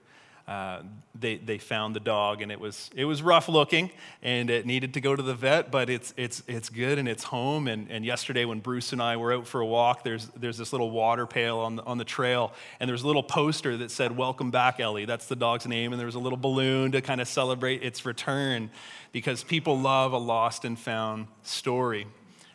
uh, 0.50 0.82
they, 1.14 1.36
they 1.36 1.58
found 1.58 1.94
the 1.94 2.00
dog 2.00 2.42
and 2.42 2.50
it 2.50 2.58
was, 2.58 2.90
it 2.96 3.04
was 3.04 3.22
rough 3.22 3.48
looking 3.48 3.88
and 4.20 4.50
it 4.50 4.66
needed 4.66 4.94
to 4.94 5.00
go 5.00 5.14
to 5.14 5.22
the 5.22 5.32
vet, 5.32 5.70
but 5.70 5.88
it's, 5.88 6.12
it's, 6.16 6.42
it's 6.48 6.68
good 6.68 6.98
and 6.98 7.08
it's 7.08 7.22
home. 7.22 7.68
And, 7.68 7.88
and 7.88 8.04
yesterday, 8.04 8.44
when 8.44 8.58
Bruce 8.58 8.92
and 8.92 9.00
I 9.00 9.16
were 9.16 9.32
out 9.32 9.46
for 9.46 9.60
a 9.60 9.66
walk, 9.66 10.02
there's, 10.02 10.26
there's 10.34 10.58
this 10.58 10.72
little 10.72 10.90
water 10.90 11.24
pail 11.24 11.58
on 11.58 11.76
the, 11.76 11.84
on 11.84 11.98
the 11.98 12.04
trail, 12.04 12.52
and 12.80 12.90
there's 12.90 13.04
a 13.04 13.06
little 13.06 13.22
poster 13.22 13.76
that 13.76 13.92
said, 13.92 14.16
Welcome 14.16 14.50
back, 14.50 14.80
Ellie. 14.80 15.04
That's 15.04 15.26
the 15.26 15.36
dog's 15.36 15.68
name. 15.68 15.92
And 15.92 16.00
there 16.00 16.06
was 16.06 16.16
a 16.16 16.20
little 16.20 16.36
balloon 16.36 16.90
to 16.92 17.00
kind 17.00 17.20
of 17.20 17.28
celebrate 17.28 17.84
its 17.84 18.04
return 18.04 18.70
because 19.12 19.44
people 19.44 19.78
love 19.78 20.12
a 20.12 20.18
lost 20.18 20.64
and 20.64 20.76
found 20.76 21.28
story. 21.44 22.08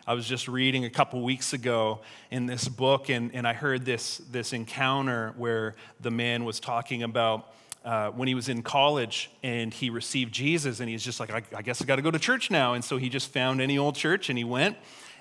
I 0.06 0.16
was 0.16 0.28
just 0.28 0.50
reading 0.50 0.84
a 0.84 0.90
couple 0.90 1.24
weeks 1.24 1.54
ago 1.54 2.02
in 2.30 2.46
this 2.46 2.68
book, 2.68 3.10
and, 3.10 3.34
and 3.34 3.48
I 3.48 3.54
heard 3.54 3.86
this, 3.86 4.18
this 4.30 4.52
encounter 4.52 5.34
where 5.38 5.76
the 6.02 6.12
man 6.12 6.44
was 6.44 6.60
talking 6.60 7.02
about 7.02 7.54
uh, 7.86 8.10
when 8.10 8.28
he 8.28 8.34
was 8.34 8.50
in 8.50 8.64
college 8.64 9.30
and 9.44 9.74
he 9.74 9.90
received 9.90 10.34
Jesus, 10.34 10.80
and 10.80 10.90
he's 10.90 11.04
just 11.04 11.20
like, 11.20 11.32
I, 11.32 11.44
I 11.56 11.62
guess 11.62 11.82
I 11.82 11.86
got 11.86 11.98
to 11.98 12.02
go 12.02 12.12
to 12.12 12.20
church 12.20 12.50
now. 12.50 12.74
And 12.74 12.84
so 12.84 12.98
he 12.98 13.08
just 13.08 13.32
found 13.32 13.62
any 13.62 13.78
old 13.78 13.96
church 13.96 14.30
and 14.30 14.38
he 14.38 14.44
went. 14.44 14.76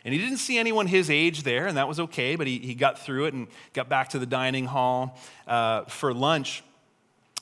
And 0.04 0.12
he 0.12 0.20
didn't 0.20 0.38
see 0.38 0.58
anyone 0.58 0.86
his 0.86 1.08
age 1.08 1.44
there, 1.44 1.66
and 1.66 1.78
that 1.78 1.88
was 1.88 1.98
okay, 1.98 2.36
but 2.36 2.46
he, 2.46 2.58
he 2.58 2.74
got 2.74 2.98
through 2.98 3.24
it 3.24 3.32
and 3.32 3.48
got 3.72 3.88
back 3.88 4.10
to 4.10 4.18
the 4.18 4.26
dining 4.26 4.66
hall 4.66 5.18
uh, 5.46 5.84
for 5.84 6.12
lunch. 6.12 6.62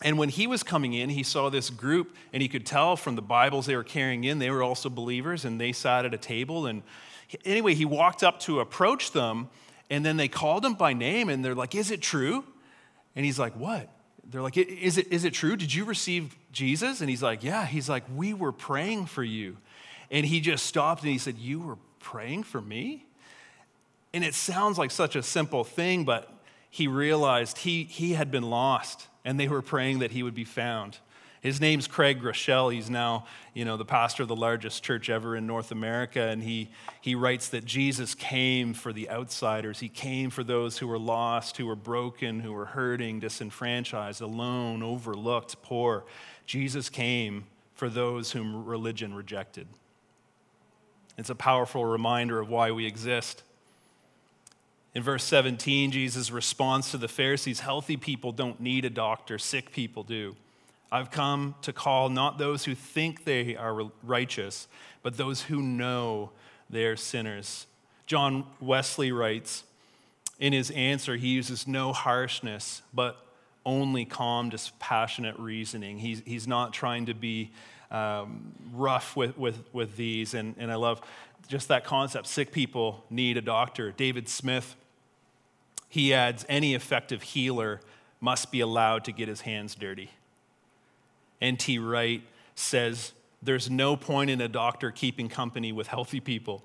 And 0.00 0.16
when 0.16 0.28
he 0.28 0.46
was 0.46 0.62
coming 0.62 0.92
in, 0.92 1.10
he 1.10 1.24
saw 1.24 1.50
this 1.50 1.70
group, 1.70 2.14
and 2.32 2.40
he 2.40 2.48
could 2.48 2.64
tell 2.64 2.96
from 2.96 3.16
the 3.16 3.22
Bibles 3.22 3.66
they 3.66 3.74
were 3.74 3.82
carrying 3.82 4.22
in, 4.22 4.38
they 4.38 4.50
were 4.50 4.62
also 4.62 4.88
believers, 4.88 5.44
and 5.44 5.60
they 5.60 5.72
sat 5.72 6.04
at 6.04 6.14
a 6.14 6.18
table. 6.18 6.66
And 6.66 6.84
anyway, 7.44 7.74
he 7.74 7.84
walked 7.84 8.22
up 8.22 8.38
to 8.40 8.60
approach 8.60 9.10
them, 9.12 9.48
And 9.90 10.06
then 10.06 10.16
they 10.16 10.28
called 10.28 10.64
him 10.64 10.74
by 10.74 10.92
name 10.92 11.28
and 11.28 11.44
they're 11.44 11.54
like, 11.54 11.74
Is 11.74 11.90
it 11.90 12.00
true? 12.00 12.44
And 13.14 13.24
he's 13.24 13.38
like, 13.38 13.54
What? 13.54 13.88
They're 14.24 14.42
like, 14.42 14.56
Is 14.56 14.98
it, 14.98 15.12
is 15.12 15.24
it 15.24 15.32
true? 15.32 15.56
Did 15.56 15.74
you 15.74 15.84
receive 15.84 16.36
Jesus? 16.52 17.00
And 17.00 17.10
he's 17.10 17.22
like, 17.22 17.42
Yeah. 17.42 17.66
He's 17.66 17.88
like, 17.88 18.04
We 18.14 18.34
were 18.34 18.52
praying 18.52 19.06
for 19.06 19.24
you. 19.24 19.56
And 20.10 20.26
he 20.26 20.40
just 20.40 20.66
stopped 20.66 21.02
and 21.02 21.10
he 21.10 21.18
said, 21.18 21.38
You 21.38 21.60
were 21.60 21.78
praying 22.00 22.44
for 22.44 22.60
me? 22.60 23.06
And 24.12 24.22
it 24.24 24.34
sounds 24.34 24.78
like 24.78 24.90
such 24.90 25.16
a 25.16 25.22
simple 25.22 25.64
thing, 25.64 26.04
but 26.04 26.30
he 26.68 26.86
realized 26.86 27.58
he, 27.58 27.84
he 27.84 28.12
had 28.12 28.30
been 28.30 28.42
lost 28.42 29.08
and 29.24 29.38
they 29.38 29.48
were 29.48 29.62
praying 29.62 30.00
that 30.00 30.10
he 30.10 30.22
would 30.22 30.34
be 30.34 30.44
found. 30.44 30.98
His 31.42 31.60
name's 31.60 31.88
Craig 31.88 32.22
Groeschel. 32.22 32.72
He's 32.72 32.88
now, 32.88 33.26
you 33.52 33.64
know, 33.64 33.76
the 33.76 33.84
pastor 33.84 34.22
of 34.22 34.28
the 34.28 34.36
largest 34.36 34.84
church 34.84 35.10
ever 35.10 35.34
in 35.34 35.44
North 35.44 35.72
America. 35.72 36.22
And 36.22 36.40
he, 36.40 36.70
he 37.00 37.16
writes 37.16 37.48
that 37.48 37.64
Jesus 37.64 38.14
came 38.14 38.74
for 38.74 38.92
the 38.92 39.10
outsiders. 39.10 39.80
He 39.80 39.88
came 39.88 40.30
for 40.30 40.44
those 40.44 40.78
who 40.78 40.86
were 40.86 41.00
lost, 41.00 41.56
who 41.56 41.66
were 41.66 41.74
broken, 41.74 42.38
who 42.38 42.52
were 42.52 42.66
hurting, 42.66 43.18
disenfranchised, 43.18 44.20
alone, 44.20 44.84
overlooked, 44.84 45.60
poor. 45.62 46.04
Jesus 46.46 46.88
came 46.88 47.46
for 47.74 47.88
those 47.90 48.30
whom 48.30 48.64
religion 48.64 49.12
rejected. 49.12 49.66
It's 51.18 51.30
a 51.30 51.34
powerful 51.34 51.84
reminder 51.84 52.38
of 52.38 52.50
why 52.50 52.70
we 52.70 52.86
exist. 52.86 53.42
In 54.94 55.02
verse 55.02 55.24
17, 55.24 55.90
Jesus 55.90 56.30
responds 56.30 56.92
to 56.92 56.98
the 56.98 57.08
Pharisees 57.08 57.58
healthy 57.58 57.96
people 57.96 58.30
don't 58.30 58.60
need 58.60 58.84
a 58.84 58.90
doctor, 58.90 59.40
sick 59.40 59.72
people 59.72 60.04
do. 60.04 60.36
I've 60.92 61.10
come 61.10 61.54
to 61.62 61.72
call 61.72 62.10
not 62.10 62.36
those 62.36 62.66
who 62.66 62.74
think 62.74 63.24
they 63.24 63.56
are 63.56 63.90
righteous, 64.02 64.68
but 65.02 65.16
those 65.16 65.40
who 65.42 65.62
know 65.62 66.32
they're 66.68 66.96
sinners. 66.96 67.66
John 68.06 68.44
Wesley 68.60 69.10
writes 69.10 69.64
in 70.38 70.52
his 70.52 70.70
answer, 70.72 71.16
he 71.16 71.28
uses 71.28 71.66
no 71.66 71.94
harshness, 71.94 72.82
but 72.92 73.16
only 73.64 74.04
calm, 74.04 74.50
dispassionate 74.50 75.38
reasoning. 75.38 75.98
He's, 75.98 76.20
he's 76.26 76.46
not 76.46 76.74
trying 76.74 77.06
to 77.06 77.14
be 77.14 77.52
um, 77.90 78.52
rough 78.74 79.16
with, 79.16 79.38
with, 79.38 79.64
with 79.72 79.96
these. 79.96 80.34
And, 80.34 80.54
and 80.58 80.70
I 80.70 80.74
love 80.74 81.00
just 81.48 81.68
that 81.68 81.84
concept 81.84 82.26
sick 82.26 82.52
people 82.52 83.02
need 83.08 83.38
a 83.38 83.42
doctor. 83.42 83.92
David 83.92 84.28
Smith, 84.28 84.76
he 85.88 86.12
adds, 86.12 86.44
any 86.50 86.74
effective 86.74 87.22
healer 87.22 87.80
must 88.20 88.52
be 88.52 88.60
allowed 88.60 89.04
to 89.04 89.12
get 89.12 89.28
his 89.28 89.42
hands 89.42 89.74
dirty. 89.74 90.10
N.T. 91.42 91.78
Wright 91.80 92.22
says 92.54 93.12
there's 93.42 93.68
no 93.68 93.96
point 93.96 94.30
in 94.30 94.40
a 94.40 94.48
doctor 94.48 94.92
keeping 94.92 95.28
company 95.28 95.72
with 95.72 95.88
healthy 95.88 96.20
people. 96.20 96.62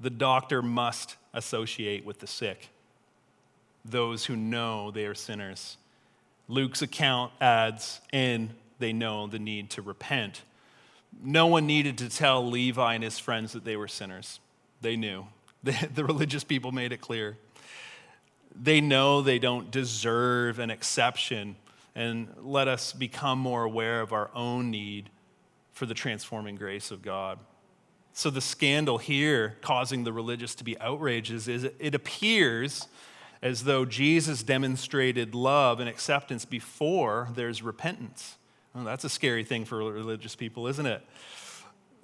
The 0.00 0.10
doctor 0.10 0.60
must 0.60 1.16
associate 1.32 2.04
with 2.04 2.18
the 2.18 2.26
sick, 2.26 2.70
those 3.84 4.24
who 4.24 4.34
know 4.34 4.90
they 4.90 5.06
are 5.06 5.14
sinners. 5.14 5.76
Luke's 6.48 6.82
account 6.82 7.32
adds, 7.40 8.00
and 8.12 8.50
they 8.80 8.92
know 8.92 9.28
the 9.28 9.38
need 9.38 9.70
to 9.70 9.82
repent. 9.82 10.42
No 11.22 11.46
one 11.46 11.66
needed 11.66 11.98
to 11.98 12.08
tell 12.08 12.44
Levi 12.44 12.94
and 12.94 13.04
his 13.04 13.18
friends 13.18 13.52
that 13.52 13.64
they 13.64 13.76
were 13.76 13.88
sinners. 13.88 14.40
They 14.82 14.96
knew. 14.96 15.26
The, 15.62 15.90
the 15.94 16.06
religious 16.06 16.42
people 16.42 16.72
made 16.72 16.90
it 16.90 17.02
clear. 17.02 17.36
They 18.58 18.80
know 18.80 19.20
they 19.20 19.38
don't 19.38 19.70
deserve 19.70 20.58
an 20.58 20.70
exception 20.70 21.54
and 21.94 22.28
let 22.40 22.68
us 22.68 22.92
become 22.92 23.38
more 23.38 23.64
aware 23.64 24.00
of 24.00 24.12
our 24.12 24.30
own 24.34 24.70
need 24.70 25.10
for 25.72 25.86
the 25.86 25.94
transforming 25.94 26.56
grace 26.56 26.90
of 26.90 27.02
God. 27.02 27.38
So, 28.12 28.28
the 28.28 28.40
scandal 28.40 28.98
here 28.98 29.56
causing 29.62 30.04
the 30.04 30.12
religious 30.12 30.54
to 30.56 30.64
be 30.64 30.78
outraged 30.80 31.30
is, 31.30 31.48
it 31.48 31.94
appears 31.94 32.88
as 33.42 33.64
though 33.64 33.84
Jesus 33.84 34.42
demonstrated 34.42 35.34
love 35.34 35.80
and 35.80 35.88
acceptance 35.88 36.44
before 36.44 37.28
there's 37.34 37.62
repentance. 37.62 38.36
Well, 38.74 38.84
that's 38.84 39.04
a 39.04 39.08
scary 39.08 39.44
thing 39.44 39.64
for 39.64 39.78
religious 39.78 40.36
people, 40.36 40.66
isn't 40.66 40.86
it? 40.86 41.02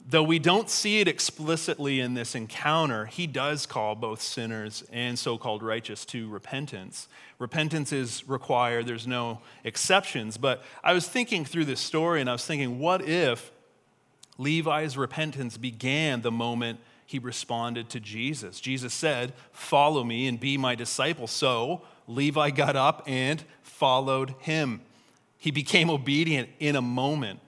Though 0.09 0.23
we 0.23 0.39
don't 0.39 0.71
see 0.71 1.01
it 1.01 1.09
explicitly 1.09 2.01
in 2.01 2.15
this 2.15 2.35
encounter, 2.35 3.07
he 3.07 3.27
does 3.27 3.67
call 3.67 3.95
both 3.95 4.23
sinners 4.23 4.85
and 4.93 5.19
so 5.19 5.37
called 5.37 5.63
righteous 5.63 6.05
to 6.07 6.29
repentance. 6.29 7.09
Repentance 7.39 7.93
is 7.93 8.27
required, 8.29 8.87
there's 8.87 9.07
no 9.07 9.41
exceptions. 9.65 10.37
But 10.37 10.63
I 10.85 10.93
was 10.93 11.09
thinking 11.09 11.45
through 11.45 11.65
this 11.65 11.81
story 11.81 12.21
and 12.21 12.31
I 12.31 12.33
was 12.33 12.47
thinking, 12.47 12.79
what 12.79 13.03
if 13.03 13.51
Levi's 14.39 14.97
repentance 14.97 15.57
began 15.57 16.23
the 16.23 16.31
moment 16.31 16.79
he 17.05 17.19
responded 17.19 17.91
to 17.91 18.01
Jesus? 18.01 18.61
Jesus 18.61 18.95
said, 18.95 19.33
Follow 19.51 20.05
me 20.05 20.29
and 20.29 20.39
be 20.39 20.57
my 20.57 20.75
disciple. 20.75 21.27
So 21.27 21.83
Levi 22.07 22.51
got 22.51 22.77
up 22.77 23.03
and 23.07 23.43
followed 23.63 24.35
him. 24.39 24.83
He 25.39 25.51
became 25.51 25.91
obedient 25.91 26.49
in 26.61 26.77
a 26.77 26.83
moment. 26.83 27.41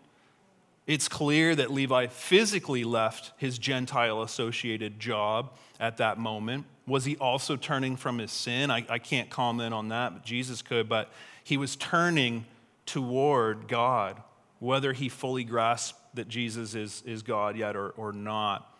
It's 0.88 1.06
clear 1.06 1.54
that 1.54 1.70
Levi 1.70 2.06
physically 2.06 2.82
left 2.82 3.32
his 3.36 3.58
Gentile 3.58 4.22
associated 4.22 4.98
job 4.98 5.52
at 5.78 5.98
that 5.98 6.16
moment. 6.16 6.64
Was 6.86 7.04
he 7.04 7.14
also 7.18 7.56
turning 7.56 7.94
from 7.96 8.16
his 8.16 8.32
sin? 8.32 8.70
I, 8.70 8.86
I 8.88 8.98
can't 8.98 9.28
comment 9.28 9.74
on 9.74 9.90
that, 9.90 10.14
but 10.14 10.24
Jesus 10.24 10.62
could. 10.62 10.88
But 10.88 11.12
he 11.44 11.58
was 11.58 11.76
turning 11.76 12.46
toward 12.86 13.68
God, 13.68 14.22
whether 14.60 14.94
he 14.94 15.10
fully 15.10 15.44
grasped 15.44 16.00
that 16.14 16.26
Jesus 16.26 16.74
is, 16.74 17.02
is 17.04 17.20
God 17.22 17.58
yet 17.58 17.76
or, 17.76 17.90
or 17.90 18.12
not. 18.12 18.74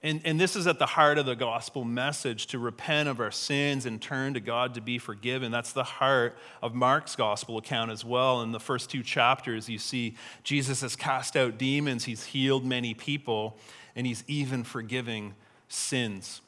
And, 0.00 0.20
and 0.24 0.38
this 0.38 0.54
is 0.54 0.68
at 0.68 0.78
the 0.78 0.86
heart 0.86 1.18
of 1.18 1.26
the 1.26 1.34
gospel 1.34 1.82
message 1.84 2.46
to 2.48 2.58
repent 2.58 3.08
of 3.08 3.18
our 3.18 3.32
sins 3.32 3.84
and 3.84 4.00
turn 4.00 4.34
to 4.34 4.40
God 4.40 4.74
to 4.74 4.80
be 4.80 4.96
forgiven. 4.98 5.50
That's 5.50 5.72
the 5.72 5.82
heart 5.82 6.36
of 6.62 6.72
Mark's 6.72 7.16
gospel 7.16 7.58
account 7.58 7.90
as 7.90 8.04
well. 8.04 8.42
In 8.42 8.52
the 8.52 8.60
first 8.60 8.90
two 8.90 9.02
chapters, 9.02 9.68
you 9.68 9.78
see 9.78 10.14
Jesus 10.44 10.82
has 10.82 10.94
cast 10.94 11.36
out 11.36 11.58
demons, 11.58 12.04
he's 12.04 12.24
healed 12.24 12.64
many 12.64 12.94
people, 12.94 13.56
and 13.96 14.06
he's 14.06 14.22
even 14.28 14.62
forgiving 14.62 15.34
sins. 15.68 16.42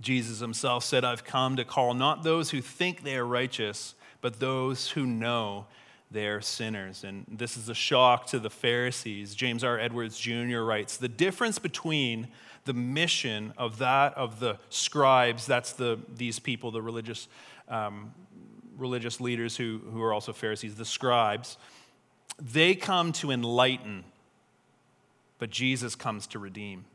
Jesus 0.00 0.38
himself 0.38 0.84
said, 0.84 1.04
I've 1.04 1.24
come 1.24 1.56
to 1.56 1.64
call 1.64 1.92
not 1.94 2.22
those 2.22 2.50
who 2.50 2.60
think 2.60 3.02
they 3.02 3.16
are 3.16 3.26
righteous, 3.26 3.96
but 4.20 4.38
those 4.38 4.90
who 4.90 5.06
know 5.06 5.66
they're 6.14 6.40
sinners. 6.40 7.04
And 7.04 7.26
this 7.28 7.58
is 7.58 7.68
a 7.68 7.74
shock 7.74 8.26
to 8.28 8.38
the 8.38 8.48
Pharisees. 8.48 9.34
James 9.34 9.62
R. 9.62 9.78
Edwards 9.78 10.18
Jr. 10.18 10.60
writes 10.60 10.96
The 10.96 11.08
difference 11.08 11.58
between 11.58 12.28
the 12.64 12.72
mission 12.72 13.52
of 13.58 13.78
that 13.78 14.14
of 14.14 14.40
the 14.40 14.58
scribes, 14.70 15.44
that's 15.44 15.72
the, 15.72 15.98
these 16.16 16.38
people, 16.38 16.70
the 16.70 16.80
religious, 16.80 17.28
um, 17.68 18.14
religious 18.78 19.20
leaders 19.20 19.56
who, 19.56 19.80
who 19.92 20.02
are 20.02 20.14
also 20.14 20.32
Pharisees, 20.32 20.76
the 20.76 20.84
scribes, 20.86 21.58
they 22.40 22.74
come 22.74 23.12
to 23.14 23.30
enlighten, 23.30 24.04
but 25.38 25.50
Jesus 25.50 25.94
comes 25.94 26.26
to 26.28 26.38
redeem. 26.38 26.86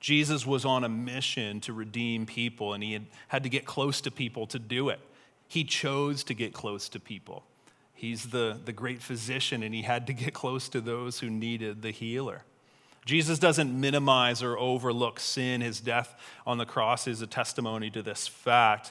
Jesus 0.00 0.44
was 0.44 0.64
on 0.64 0.82
a 0.84 0.88
mission 0.88 1.60
to 1.60 1.72
redeem 1.72 2.26
people, 2.26 2.74
and 2.74 2.82
he 2.82 2.92
had, 2.92 3.06
had 3.28 3.42
to 3.44 3.48
get 3.48 3.64
close 3.64 4.00
to 4.02 4.10
people 4.10 4.46
to 4.48 4.58
do 4.58 4.88
it. 4.88 5.00
He 5.46 5.64
chose 5.64 6.24
to 6.24 6.34
get 6.34 6.52
close 6.52 6.88
to 6.90 7.00
people. 7.00 7.44
He's 8.02 8.30
the, 8.30 8.58
the 8.64 8.72
great 8.72 9.00
physician, 9.00 9.62
and 9.62 9.72
he 9.72 9.82
had 9.82 10.08
to 10.08 10.12
get 10.12 10.34
close 10.34 10.68
to 10.70 10.80
those 10.80 11.20
who 11.20 11.30
needed 11.30 11.82
the 11.82 11.92
healer. 11.92 12.42
Jesus 13.04 13.38
doesn't 13.38 13.80
minimize 13.80 14.42
or 14.42 14.58
overlook 14.58 15.20
sin. 15.20 15.60
His 15.60 15.78
death 15.78 16.12
on 16.44 16.58
the 16.58 16.66
cross 16.66 17.06
is 17.06 17.22
a 17.22 17.28
testimony 17.28 17.90
to 17.90 18.02
this 18.02 18.26
fact 18.26 18.90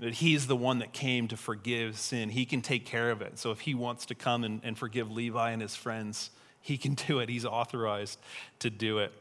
that 0.00 0.14
he's 0.14 0.48
the 0.48 0.56
one 0.56 0.80
that 0.80 0.92
came 0.92 1.28
to 1.28 1.36
forgive 1.36 1.96
sin. 1.96 2.30
He 2.30 2.44
can 2.44 2.62
take 2.62 2.84
care 2.84 3.12
of 3.12 3.22
it. 3.22 3.38
So 3.38 3.52
if 3.52 3.60
he 3.60 3.76
wants 3.76 4.06
to 4.06 4.16
come 4.16 4.42
and, 4.42 4.60
and 4.64 4.76
forgive 4.76 5.08
Levi 5.08 5.52
and 5.52 5.62
his 5.62 5.76
friends, 5.76 6.30
he 6.60 6.76
can 6.76 6.94
do 7.06 7.20
it. 7.20 7.28
He's 7.28 7.44
authorized 7.44 8.18
to 8.58 8.70
do 8.70 8.98
it. 8.98 9.12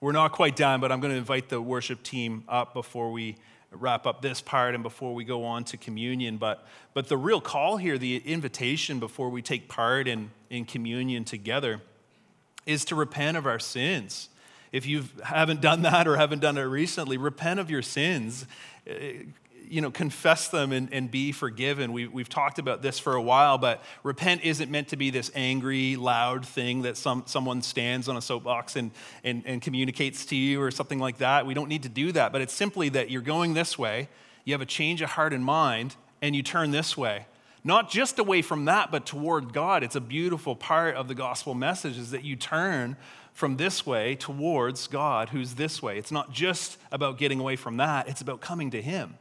We're 0.00 0.12
not 0.12 0.32
quite 0.32 0.56
done, 0.56 0.80
but 0.80 0.90
I'm 0.90 1.00
going 1.00 1.12
to 1.12 1.18
invite 1.18 1.50
the 1.50 1.60
worship 1.60 2.02
team 2.02 2.44
up 2.48 2.72
before 2.72 3.12
we 3.12 3.36
wrap 3.80 4.06
up 4.06 4.22
this 4.22 4.40
part 4.40 4.74
and 4.74 4.82
before 4.82 5.14
we 5.14 5.24
go 5.24 5.44
on 5.44 5.64
to 5.64 5.76
communion. 5.76 6.36
But, 6.36 6.66
but 6.92 7.08
the 7.08 7.16
real 7.16 7.40
call 7.40 7.76
here, 7.76 7.98
the 7.98 8.16
invitation 8.18 8.98
before 8.98 9.30
we 9.30 9.42
take 9.42 9.68
part 9.68 10.08
in, 10.08 10.30
in 10.50 10.64
communion 10.64 11.24
together, 11.24 11.80
is 12.66 12.84
to 12.86 12.94
repent 12.94 13.36
of 13.36 13.46
our 13.46 13.58
sins. 13.58 14.28
If 14.72 14.86
you 14.86 15.04
haven't 15.22 15.60
done 15.60 15.82
that 15.82 16.08
or 16.08 16.16
haven't 16.16 16.40
done 16.40 16.58
it 16.58 16.62
recently, 16.62 17.16
repent 17.16 17.60
of 17.60 17.70
your 17.70 17.82
sins. 17.82 18.46
You 19.68 19.80
know, 19.80 19.90
confess 19.90 20.48
them 20.48 20.72
and, 20.72 20.92
and 20.92 21.10
be 21.10 21.32
forgiven. 21.32 21.92
We, 21.92 22.06
we've 22.06 22.28
talked 22.28 22.58
about 22.58 22.82
this 22.82 22.98
for 22.98 23.14
a 23.14 23.22
while, 23.22 23.58
but 23.58 23.82
repent 24.02 24.44
isn't 24.44 24.70
meant 24.70 24.88
to 24.88 24.96
be 24.96 25.10
this 25.10 25.30
angry, 25.34 25.96
loud 25.96 26.46
thing 26.46 26.82
that 26.82 26.96
some, 26.96 27.24
someone 27.26 27.62
stands 27.62 28.08
on 28.08 28.16
a 28.16 28.22
soapbox 28.22 28.76
and, 28.76 28.90
and, 29.22 29.42
and 29.46 29.62
communicates 29.62 30.26
to 30.26 30.36
you 30.36 30.60
or 30.62 30.70
something 30.70 30.98
like 30.98 31.18
that. 31.18 31.46
We 31.46 31.54
don't 31.54 31.68
need 31.68 31.82
to 31.84 31.88
do 31.88 32.12
that, 32.12 32.32
but 32.32 32.40
it's 32.40 32.54
simply 32.54 32.88
that 32.90 33.10
you're 33.10 33.22
going 33.22 33.54
this 33.54 33.78
way, 33.78 34.08
you 34.44 34.54
have 34.54 34.60
a 34.60 34.66
change 34.66 35.02
of 35.02 35.10
heart 35.10 35.32
and 35.32 35.44
mind, 35.44 35.96
and 36.22 36.36
you 36.36 36.42
turn 36.42 36.70
this 36.70 36.96
way 36.96 37.26
not 37.64 37.90
just 37.90 38.18
away 38.18 38.42
from 38.42 38.66
that, 38.66 38.92
but 38.92 39.06
toward 39.06 39.54
God. 39.54 39.82
It's 39.82 39.96
a 39.96 40.00
beautiful 40.00 40.54
part 40.54 40.96
of 40.96 41.08
the 41.08 41.14
gospel 41.14 41.54
message 41.54 41.96
is 41.96 42.10
that 42.10 42.22
you 42.22 42.36
turn 42.36 42.96
from 43.32 43.56
this 43.56 43.84
way 43.84 44.14
towards 44.14 44.86
God, 44.86 45.30
who's 45.30 45.54
this 45.54 45.82
way. 45.82 45.98
It's 45.98 46.12
not 46.12 46.30
just 46.30 46.76
about 46.92 47.18
getting 47.18 47.40
away 47.40 47.56
from 47.56 47.78
that, 47.78 48.08
it's 48.08 48.20
about 48.20 48.40
coming 48.40 48.70
to 48.70 48.82
Him. 48.82 49.14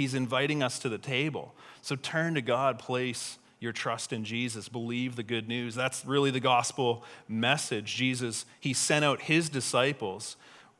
He's 0.00 0.14
inviting 0.14 0.62
us 0.62 0.78
to 0.78 0.88
the 0.88 0.96
table. 0.96 1.54
So 1.82 1.94
turn 1.94 2.32
to 2.36 2.40
God, 2.40 2.78
place 2.78 3.36
your 3.58 3.72
trust 3.72 4.14
in 4.14 4.24
Jesus, 4.24 4.66
believe 4.66 5.14
the 5.14 5.22
good 5.22 5.46
news. 5.46 5.74
That's 5.74 6.06
really 6.06 6.30
the 6.30 6.40
gospel 6.40 7.04
message. 7.28 7.96
Jesus, 7.96 8.46
He 8.58 8.72
sent 8.72 9.04
out 9.04 9.20
His 9.20 9.50
disciples 9.50 10.36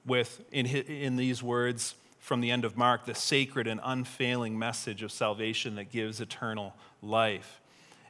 with, 0.06 0.40
in, 0.52 0.64
in 0.64 1.16
these 1.16 1.42
words, 1.42 1.96
from 2.18 2.40
the 2.40 2.50
end 2.50 2.64
of 2.64 2.78
Mark, 2.78 3.04
the 3.04 3.14
sacred 3.14 3.66
and 3.66 3.78
unfailing 3.84 4.58
message 4.58 5.02
of 5.02 5.12
salvation 5.12 5.74
that 5.74 5.92
gives 5.92 6.22
eternal 6.22 6.72
life. 7.02 7.60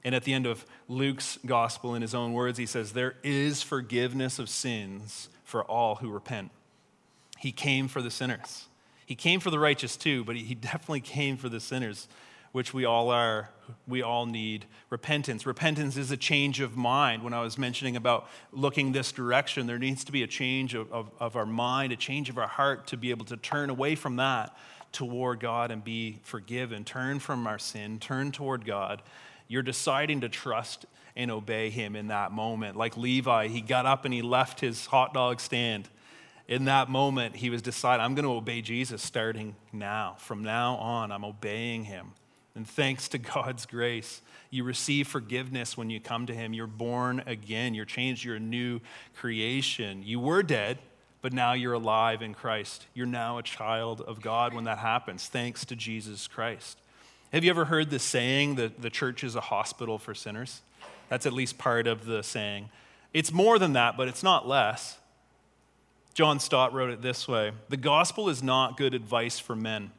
And 0.05 0.14
at 0.14 0.23
the 0.23 0.33
end 0.33 0.46
of 0.46 0.64
Luke's 0.87 1.40
gospel, 1.44 1.96
in 1.96 2.03
his 2.03 2.14
own 2.14 2.35
words, 2.35 2.57
he 2.57 2.66
says, 2.66 2.92
There 2.92 3.16
is 3.25 3.64
forgiveness 3.64 4.38
of 4.38 4.49
sins 4.49 5.29
for 5.42 5.64
all 5.64 5.96
who 5.96 6.09
repent. 6.09 6.53
He 7.37 7.51
came 7.51 7.88
for 7.88 8.01
the 8.01 8.12
sinners. 8.12 8.66
He 9.11 9.16
came 9.16 9.40
for 9.40 9.51
the 9.51 9.59
righteous 9.59 9.96
too, 9.96 10.23
but 10.23 10.37
he 10.37 10.55
definitely 10.55 11.01
came 11.01 11.37
for 11.37 11.49
the 11.49 11.59
sinners 11.59 12.07
which 12.53 12.73
we 12.73 12.85
all 12.85 13.11
are, 13.11 13.51
we 13.88 14.03
all 14.03 14.25
need 14.25 14.66
repentance. 14.88 15.44
Repentance 15.44 15.96
is 15.96 16.12
a 16.12 16.16
change 16.16 16.61
of 16.61 16.77
mind. 16.77 17.25
When 17.25 17.35
I 17.35 17.42
was 17.42 17.59
mentioning 17.59 17.96
about 17.96 18.29
looking 18.53 18.92
this 18.92 19.11
direction, 19.11 19.66
there 19.66 19.81
needs 19.81 20.05
to 20.05 20.12
be 20.12 20.23
a 20.23 20.29
change 20.29 20.75
of, 20.75 20.92
of, 20.92 21.11
of, 21.18 21.35
our 21.35 21.44
mind, 21.44 21.92
a 21.92 21.96
change 21.96 22.31
of 22.31 22.38
our 22.38 22.46
heart 22.46 22.87
to 22.87 22.96
be 22.96 23.11
able 23.11 23.25
to 23.25 23.37
turn 23.37 23.68
away 23.68 23.96
from 23.96 24.14
that 24.14 24.57
toward 24.92 25.40
God 25.40 25.73
and 25.73 25.83
be 25.83 26.20
forgiven. 26.23 26.85
Turn 26.85 27.18
from 27.18 27.49
our 27.49 27.59
sin, 27.59 27.99
turn 27.99 28.31
toward 28.31 28.64
God. 28.64 29.03
You're 29.49 29.64
deciding 29.64 30.20
to 30.20 30.29
trust 30.29 30.87
and 31.16 31.33
obey 31.33 31.70
Him 31.70 31.96
in 31.96 32.07
that 32.09 32.31
moment. 32.31 32.77
Like 32.77 32.96
Levi, 32.96 33.49
he 33.49 33.61
got 33.61 33.87
up 33.87 34.05
and 34.05 34.14
he 34.14 34.23
left 34.23 34.61
his 34.61 34.87
hot 34.87 35.12
dog 35.14 35.40
stand. 35.40 35.88
In 36.50 36.64
that 36.64 36.90
moment, 36.90 37.36
he 37.36 37.48
was 37.48 37.62
deciding, 37.62 38.04
I'm 38.04 38.16
going 38.16 38.24
to 38.24 38.32
obey 38.32 38.60
Jesus 38.60 39.02
starting 39.02 39.54
now. 39.72 40.16
From 40.18 40.42
now 40.42 40.74
on, 40.74 41.12
I'm 41.12 41.24
obeying 41.24 41.84
Him. 41.84 42.10
And 42.56 42.66
thanks 42.66 43.06
to 43.10 43.18
God's 43.18 43.66
grace, 43.66 44.20
you 44.50 44.64
receive 44.64 45.06
forgiveness 45.06 45.76
when 45.76 45.90
you 45.90 46.00
come 46.00 46.26
to 46.26 46.34
Him. 46.34 46.52
You're 46.52 46.66
born 46.66 47.22
again. 47.24 47.72
You're 47.72 47.84
changed. 47.84 48.24
You're 48.24 48.34
a 48.34 48.40
new 48.40 48.80
creation. 49.14 50.02
You 50.04 50.18
were 50.18 50.42
dead, 50.42 50.78
but 51.22 51.32
now 51.32 51.52
you're 51.52 51.74
alive 51.74 52.20
in 52.20 52.34
Christ. 52.34 52.86
You're 52.94 53.06
now 53.06 53.38
a 53.38 53.44
child 53.44 54.00
of 54.00 54.20
God 54.20 54.52
when 54.52 54.64
that 54.64 54.78
happens, 54.78 55.28
thanks 55.28 55.64
to 55.66 55.76
Jesus 55.76 56.26
Christ. 56.26 56.78
Have 57.32 57.44
you 57.44 57.50
ever 57.50 57.66
heard 57.66 57.90
the 57.90 58.00
saying 58.00 58.56
that 58.56 58.82
the 58.82 58.90
church 58.90 59.22
is 59.22 59.36
a 59.36 59.40
hospital 59.40 59.98
for 59.98 60.14
sinners? 60.14 60.62
That's 61.08 61.26
at 61.26 61.32
least 61.32 61.58
part 61.58 61.86
of 61.86 62.06
the 62.06 62.24
saying. 62.24 62.70
It's 63.14 63.30
more 63.30 63.56
than 63.60 63.74
that, 63.74 63.96
but 63.96 64.08
it's 64.08 64.24
not 64.24 64.48
less. 64.48 64.96
John 66.14 66.40
Stott 66.40 66.73
wrote 66.73 66.90
it 66.90 67.03
this 67.03 67.27
way 67.29 67.53
The 67.68 67.77
gospel 67.77 68.29
is 68.29 68.42
not 68.42 68.77
good 68.77 68.94
advice 68.94 69.38
for 69.38 69.55
men 69.57 69.90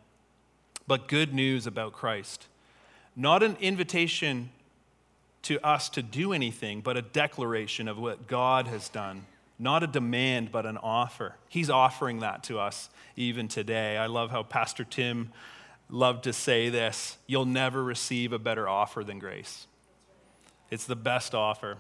but 0.91 1.07
good 1.07 1.33
news 1.33 1.67
about 1.67 1.93
Christ. 1.93 2.47
Not 3.15 3.43
an 3.43 3.55
invitation 3.61 4.49
to 5.43 5.57
us 5.65 5.87
to 5.87 6.01
do 6.01 6.33
anything, 6.33 6.81
but 6.81 6.97
a 6.97 7.01
declaration 7.01 7.87
of 7.87 7.97
what 7.97 8.27
God 8.27 8.67
has 8.67 8.89
done. 8.89 9.25
Not 9.57 9.83
a 9.83 9.87
demand, 9.87 10.51
but 10.51 10.65
an 10.65 10.77
offer. 10.77 11.35
He's 11.47 11.69
offering 11.69 12.19
that 12.19 12.43
to 12.43 12.59
us 12.59 12.89
even 13.15 13.47
today. 13.47 13.97
I 13.97 14.07
love 14.07 14.31
how 14.31 14.43
Pastor 14.43 14.83
Tim 14.83 15.31
loved 15.89 16.25
to 16.25 16.33
say 16.33 16.67
this 16.67 17.17
You'll 17.25 17.45
never 17.45 17.81
receive 17.81 18.33
a 18.33 18.39
better 18.39 18.67
offer 18.67 19.01
than 19.01 19.17
grace. 19.17 19.67
It's 20.69 20.85
the 20.85 20.95
best 20.97 21.33
offer. 21.33 21.77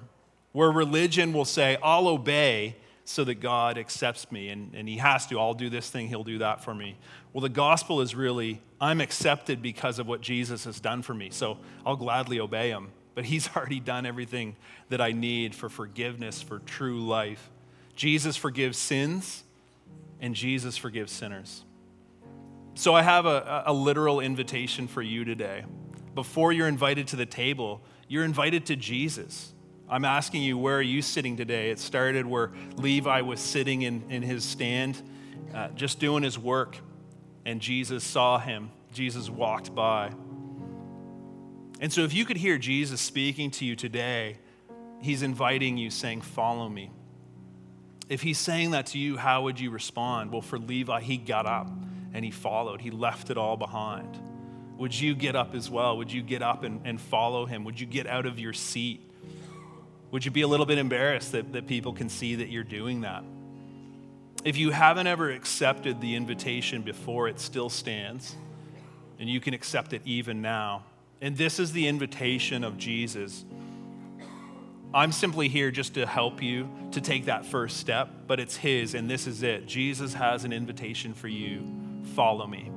Where 0.53 0.71
religion 0.71 1.33
will 1.33 1.43
say, 1.43 1.77
I'll 1.83 2.07
obey, 2.07 2.77
so 3.05 3.23
that 3.23 3.35
God 3.35 3.77
accepts 3.77 4.31
me. 4.31 4.49
And, 4.49 4.73
and 4.73 4.87
He 4.87 4.97
has 4.97 5.27
to. 5.27 5.39
I'll 5.39 5.53
do 5.53 5.69
this 5.69 5.89
thing, 5.89 6.07
He'll 6.07 6.23
do 6.23 6.39
that 6.39 6.63
for 6.63 6.73
me. 6.73 6.97
Well, 7.33 7.41
the 7.41 7.49
gospel 7.49 8.01
is 8.01 8.15
really, 8.15 8.61
I'm 8.79 9.01
accepted 9.01 9.61
because 9.61 9.99
of 9.99 10.07
what 10.07 10.21
Jesus 10.21 10.65
has 10.65 10.79
done 10.79 11.01
for 11.01 11.13
me. 11.13 11.29
So 11.31 11.57
I'll 11.85 11.95
gladly 11.95 12.39
obey 12.39 12.69
Him. 12.69 12.89
But 13.15 13.25
He's 13.25 13.49
already 13.55 13.79
done 13.79 14.05
everything 14.05 14.55
that 14.89 15.01
I 15.01 15.11
need 15.11 15.55
for 15.55 15.69
forgiveness, 15.69 16.41
for 16.41 16.59
true 16.59 17.05
life. 17.05 17.49
Jesus 17.95 18.37
forgives 18.37 18.77
sins, 18.77 19.43
and 20.19 20.35
Jesus 20.35 20.77
forgives 20.77 21.11
sinners. 21.11 21.63
So 22.75 22.95
I 22.95 23.01
have 23.01 23.25
a, 23.25 23.63
a 23.65 23.73
literal 23.73 24.21
invitation 24.21 24.87
for 24.87 25.01
you 25.01 25.25
today. 25.25 25.65
Before 26.15 26.51
you're 26.51 26.67
invited 26.67 27.07
to 27.07 27.15
the 27.15 27.25
table, 27.25 27.81
you're 28.07 28.23
invited 28.23 28.65
to 28.67 28.75
Jesus. 28.75 29.53
I'm 29.91 30.05
asking 30.05 30.43
you, 30.43 30.57
where 30.57 30.77
are 30.77 30.81
you 30.81 31.01
sitting 31.01 31.35
today? 31.35 31.69
It 31.69 31.77
started 31.77 32.25
where 32.25 32.51
Levi 32.77 33.21
was 33.21 33.41
sitting 33.41 33.81
in, 33.81 34.03
in 34.09 34.23
his 34.23 34.45
stand, 34.45 35.01
uh, 35.53 35.67
just 35.75 35.99
doing 35.99 36.23
his 36.23 36.39
work, 36.39 36.77
and 37.45 37.59
Jesus 37.59 38.01
saw 38.05 38.39
him. 38.39 38.71
Jesus 38.93 39.29
walked 39.29 39.75
by. 39.75 40.13
And 41.81 41.91
so, 41.91 42.03
if 42.03 42.13
you 42.13 42.23
could 42.23 42.37
hear 42.37 42.57
Jesus 42.57 43.01
speaking 43.01 43.51
to 43.51 43.65
you 43.65 43.75
today, 43.75 44.37
he's 45.01 45.23
inviting 45.23 45.77
you, 45.77 45.89
saying, 45.89 46.21
Follow 46.21 46.69
me. 46.69 46.91
If 48.07 48.21
he's 48.21 48.37
saying 48.37 48.71
that 48.71 48.85
to 48.87 48.97
you, 48.97 49.17
how 49.17 49.43
would 49.43 49.59
you 49.59 49.71
respond? 49.71 50.31
Well, 50.31 50.41
for 50.41 50.57
Levi, 50.57 51.01
he 51.01 51.17
got 51.17 51.45
up 51.45 51.67
and 52.13 52.23
he 52.23 52.31
followed, 52.31 52.79
he 52.79 52.91
left 52.91 53.29
it 53.29 53.37
all 53.37 53.57
behind. 53.57 54.17
Would 54.77 54.97
you 54.97 55.15
get 55.15 55.35
up 55.35 55.53
as 55.53 55.69
well? 55.69 55.97
Would 55.97 56.11
you 56.13 56.21
get 56.21 56.41
up 56.41 56.63
and, 56.63 56.81
and 56.85 56.99
follow 56.99 57.45
him? 57.45 57.65
Would 57.65 57.79
you 57.79 57.85
get 57.85 58.07
out 58.07 58.25
of 58.25 58.39
your 58.39 58.53
seat? 58.53 59.10
Would 60.11 60.25
you 60.25 60.31
be 60.31 60.41
a 60.41 60.47
little 60.47 60.65
bit 60.65 60.77
embarrassed 60.77 61.31
that, 61.31 61.53
that 61.53 61.67
people 61.67 61.93
can 61.93 62.09
see 62.09 62.35
that 62.35 62.49
you're 62.49 62.63
doing 62.63 63.01
that? 63.01 63.23
If 64.43 64.57
you 64.57 64.71
haven't 64.71 65.07
ever 65.07 65.31
accepted 65.31 66.01
the 66.01 66.15
invitation 66.15 66.81
before, 66.81 67.27
it 67.27 67.39
still 67.39 67.69
stands, 67.69 68.35
and 69.19 69.29
you 69.29 69.39
can 69.39 69.53
accept 69.53 69.93
it 69.93 70.01
even 70.03 70.41
now. 70.41 70.83
And 71.21 71.37
this 71.37 71.59
is 71.59 71.71
the 71.71 71.87
invitation 71.87 72.63
of 72.63 72.77
Jesus. 72.77 73.45
I'm 74.93 75.13
simply 75.13 75.47
here 75.47 75.71
just 75.71 75.93
to 75.93 76.05
help 76.05 76.41
you 76.41 76.69
to 76.91 76.99
take 76.99 77.25
that 77.25 77.45
first 77.45 77.77
step, 77.77 78.09
but 78.27 78.39
it's 78.39 78.57
His, 78.57 78.95
and 78.95 79.09
this 79.09 79.27
is 79.27 79.43
it. 79.43 79.65
Jesus 79.65 80.13
has 80.13 80.43
an 80.43 80.51
invitation 80.51 81.13
for 81.13 81.29
you 81.29 81.65
follow 82.15 82.47
me. 82.47 82.69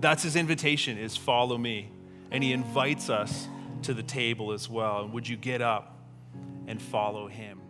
That's 0.00 0.24
His 0.24 0.34
invitation, 0.34 0.98
is 0.98 1.16
follow 1.16 1.56
me. 1.56 1.90
And 2.30 2.42
He 2.42 2.52
invites 2.52 3.10
us 3.10 3.46
to 3.82 3.94
the 3.94 4.02
table 4.02 4.52
as 4.52 4.68
well. 4.68 5.02
And 5.02 5.12
Would 5.12 5.28
you 5.28 5.36
get 5.36 5.62
up 5.62 5.96
and 6.66 6.80
follow 6.80 7.28
him? 7.28 7.60